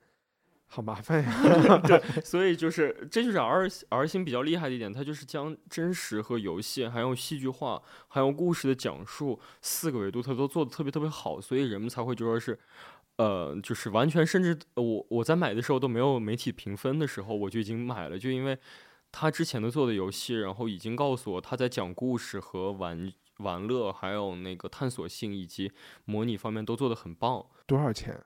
[0.75, 1.77] 好麻烦呀。
[1.87, 12.59] 对所以就是，这就是 R R 星比较厉害的一点，它就是将真实和游戏，还有戏剧化，还有故事的讲述四个维度，它都做的特别特别好，所以人们才会觉得是，
[13.15, 18.57] 呃，就是完全甚至呃我我在买的时候都没有媒体评分的时候，我就已经买了，就因为
[19.13, 25.71] 他之前的做的游戏，然后已经告诉我他在讲故事和玩玩乐，还有那个探索性以及
[26.03, 27.45] 模拟方面都做的很棒。
[27.65, 28.21] 多少钱？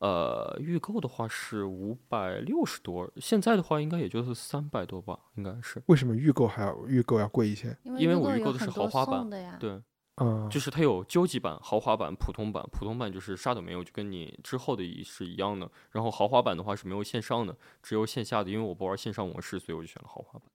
[0.00, 5.82] 呃，预购的话是五百六十多，现在的话应该也就是三百多吧，应该是。
[5.86, 7.76] 为什么预购还要预购要贵一些？
[7.98, 9.58] 因为我预购的是豪华版的呀。
[9.60, 9.78] 对，
[10.16, 12.66] 嗯、就是它有究极版、豪华版、普通版。
[12.72, 15.70] 普通版就是啥都没有，就跟你之后的一是一样的。
[15.90, 18.50] 然后豪华版的话是没有线上的，只有线下的。
[18.50, 20.48] 因为我不玩线上模式，所以我就选了豪华版。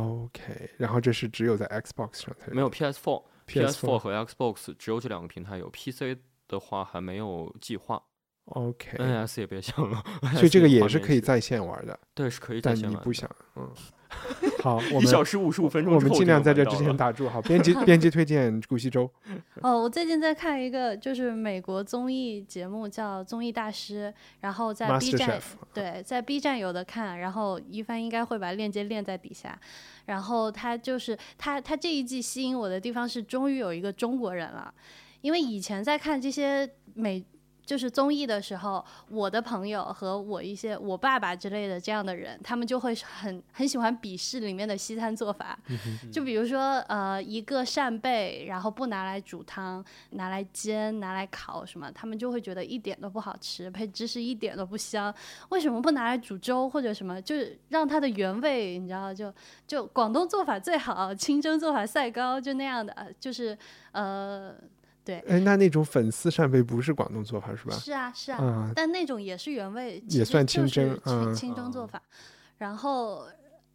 [0.00, 6.16] OK，然后这是只有在 Xbox 上才有没有 PS4、PS4 PS4 和 Xbox 只有这两个平台有，PC
[6.46, 8.00] 的话还没有计划。
[8.46, 10.02] OK，、NS 也别想了，
[10.34, 13.70] 所以这个也是可以在线玩的，对是可以在线玩但你不想，嗯。
[14.62, 17.28] 好， 我一小们时五十五分钟我们尽量在这之前打住。
[17.28, 19.10] 好， 编辑编辑推荐顾惜舟，
[19.60, 25.40] 哦，我最近在看一个就是美国综艺节目叫《综艺大师》，然后在 B 站
[25.72, 29.58] 对，在 B 站有的看，然后一帆应该会把链接链在底下。
[30.04, 34.72] 然后他就是他他这一季吸引我的地方是终于有一个中国人了，
[35.22, 37.24] 因为以前在看这些美
[37.64, 45.58] 就是综艺的时候，我的朋友和我一些我爸爸之类的这样的人，他们就会很很喜欢鄙视里面的西餐做法。
[46.12, 55.14] 就比如说，呃，一个扇贝，然后不拿来煮汤，拿来煎、拿来烤什么，他们就会觉得一点都不好吃，配芝士一点都不香。
[55.48, 57.20] 为什么不拿来煮粥或者什么？
[57.22, 59.32] 就是让它的原味，你知道，就
[59.66, 63.56] 就广东做法最好，清蒸做法赛高，就那样的，就是
[63.92, 64.54] 呃。
[65.04, 67.76] 对，哎，那那种粉丝扇贝不是广东做法是吧？
[67.76, 72.00] 是啊，是啊，嗯但那种也是原味，也算清蒸清嗯清蒸做法。
[72.58, 73.26] 然后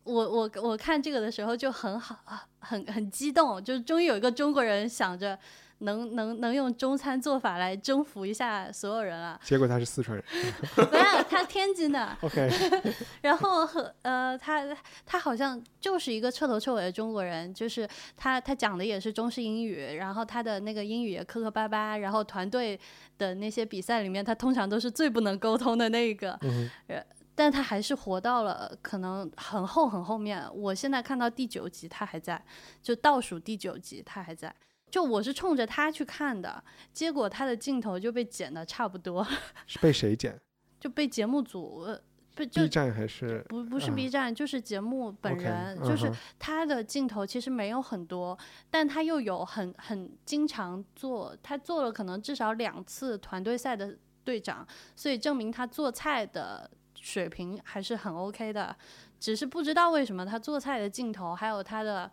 [0.03, 5.37] 我我我看这个的时候就很好，啊很很激动，就是终于有一个中国人想着
[5.79, 9.39] 能能能用中餐做法来征服一下所有人了。
[9.43, 10.25] 结果他是四川人。
[10.91, 12.49] 没有，他天津的，OK，
[13.21, 14.65] 然后和呃，他
[15.05, 22.79] 他好像就是一个彻头彻尾的中国人，就是他他讲的也是中式英语，然后他的那个英语也磕磕巴巴，然后团队
[23.17, 27.03] 的那些比赛里面，他通常都是最不能沟通的那一个，嗯呃
[27.35, 30.45] 但他还是活到了可能很后很后面。
[30.53, 32.43] 我现在看到第九集，他还在，
[32.83, 34.53] 就倒数第九集他还在。
[34.89, 36.63] 就我是冲着他去看的，
[36.93, 39.25] 结果他的镜头就被剪的差不多，
[39.67, 40.39] 是被谁剪
[40.79, 42.01] 就被节目组呃
[42.35, 43.43] 不就？B 站还是？
[43.49, 48.37] 不不是啊 B 站，就是节目本人就是他的镜头其实没有很多，
[48.69, 54.65] 但他又有很很经常做，他做了可能至少两次团队赛的队长，
[54.95, 58.73] 所以证明他做菜的水平还是很 OK 的，
[59.19, 62.09] 只是不知道为什么他做菜的镜头还有他的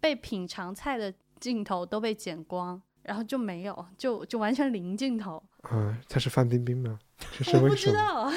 [0.00, 1.12] 被品尝菜的
[1.42, 2.80] 镜头都被剪光。
[3.02, 5.42] 然后就没有，就就完全零镜头。
[5.62, 7.00] 啊，他是范冰冰吗？
[7.18, 7.92] 是 我不身为什么？
[7.92, 8.32] 知道，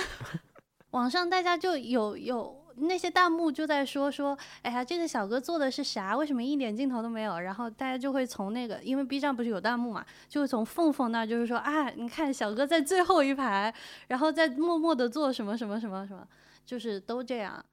[0.89, 6.17] 网上大家就有有那些弹幕就在说说，哎呀，这个小哥做的是啥？
[6.17, 7.39] 为什么一点镜头都没有？
[7.39, 13.71] 然后大家就会从那个，因为 B 站不是有弹幕嘛，就会从凤凤那儿就是说啊，你看小哥在最后一排，
[14.07, 16.27] 然后在默默的做什么什么什么什么，
[16.65, 17.63] 就是都这样。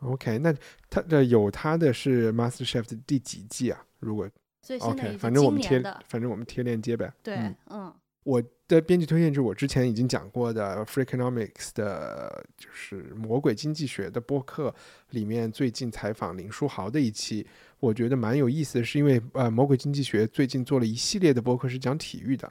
[0.00, 0.54] OK，那
[0.90, 3.82] 他的有他的是 Master Chef 的第几季啊？
[4.00, 4.28] 如果
[4.62, 7.12] 所以现在 OK，反正我们贴，，反正我们贴链接呗。
[7.22, 7.94] 对，嗯嗯
[8.24, 14.72] 我的编辑推荐就是我之前已经讲过的 Freakonomics 的，就是魔鬼经济学的播客
[15.10, 17.44] 里面最近采访林书豪的一期，
[17.80, 22.50] 我觉得蛮有意思的，是因为呃魔鬼经济学最近做了一系列的播客是讲体育的，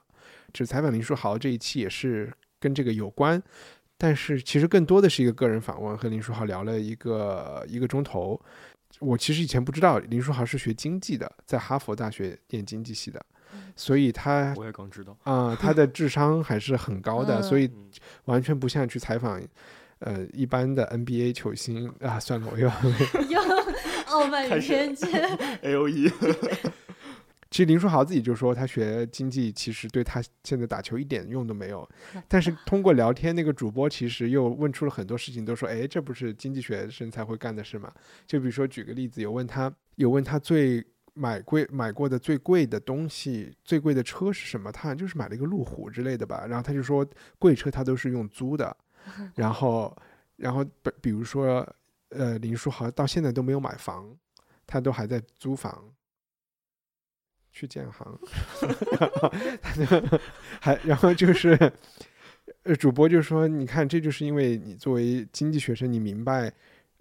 [0.51, 3.41] 只采访林书豪这一期也是跟这个有关。
[3.97, 8.37] 但是其实更多的是一个个人访问，和林书豪聊了一个一个钟头。
[9.01, 13.19] 我其实以前不知道林书豪是学经济的，在哈佛大学念经济系的，
[13.75, 15.17] 所以他我也刚知道。
[15.23, 17.89] 啊、他的智商还是很高的，嗯所以嗯
[18.25, 19.41] 完全不像去采访，
[19.99, 22.19] 呃，一般的 NBA 球星啊。
[22.19, 22.67] 算了，我又
[23.27, 23.39] 又
[24.05, 25.09] 傲慢与偏见
[25.63, 26.11] ，A O E，
[27.51, 31.87] 其实林书豪自己就说，他学经济其实对他现在打球一点用都没有。
[32.25, 37.91] 但是通过聊天，那个主播其实又问出了很多事情，都说，哎，这不是经济学生才会干的事吗？
[38.25, 40.81] 就比如说举个例子，有问他，有问他最
[41.13, 44.71] 买贵买过的最贵的东西，最贵的车是什么？
[44.71, 46.45] 他好像就是买了一个路虎之类的吧。
[46.47, 47.05] 然后他就说，
[47.37, 48.75] 贵车他都是用租的。
[49.35, 49.93] 然后，
[50.37, 51.67] 然后比比如说，
[52.11, 54.09] 呃，林书豪到现在都没有买房，
[54.65, 55.83] 他都还在租房。
[57.51, 58.19] 去建行，
[60.59, 61.57] 还然后就是，
[62.63, 66.51] 呃，主播就说，你看，这就是因为你作为经济学生，你明白，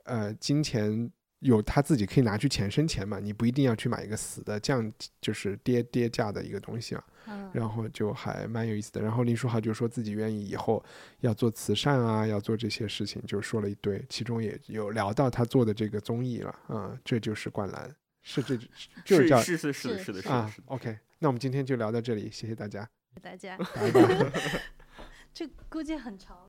[0.05, 7.05] 呃，金钱有他自己可以拿去钱生钱嘛，你不一定要去买一个死的降，就是跌跌价的一个东西啊。
[7.27, 9.01] 嗯，然后就还蛮有意思的。
[9.01, 10.83] 然后林书豪就说自己愿意以后
[11.21, 18.57] 要做慈善啊，要做这些事情，就说了一堆，其中也有聊到他做的这个综艺了啊、这就是灌篮，是这
[19.05, 20.67] 就是叫是是是的是的是的啊是的。
[20.69, 22.89] OK，那我们今天就聊到这里，谢谢大家，
[23.23, 24.33] 大家，拜拜。
[25.33, 26.47] 这估计很长。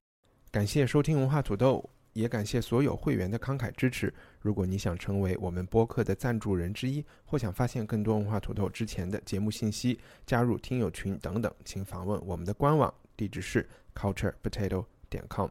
[0.52, 4.14] 感谢收听文化土豆，也感谢所有会员的慷慨支持。
[4.42, 15.50] 如果你想成为我们播客的赞助人之一，或想发现更多文化土豆之前的节目信息、加入听友群等等，请访问我们的官网，地址是 culturepotato 点 com。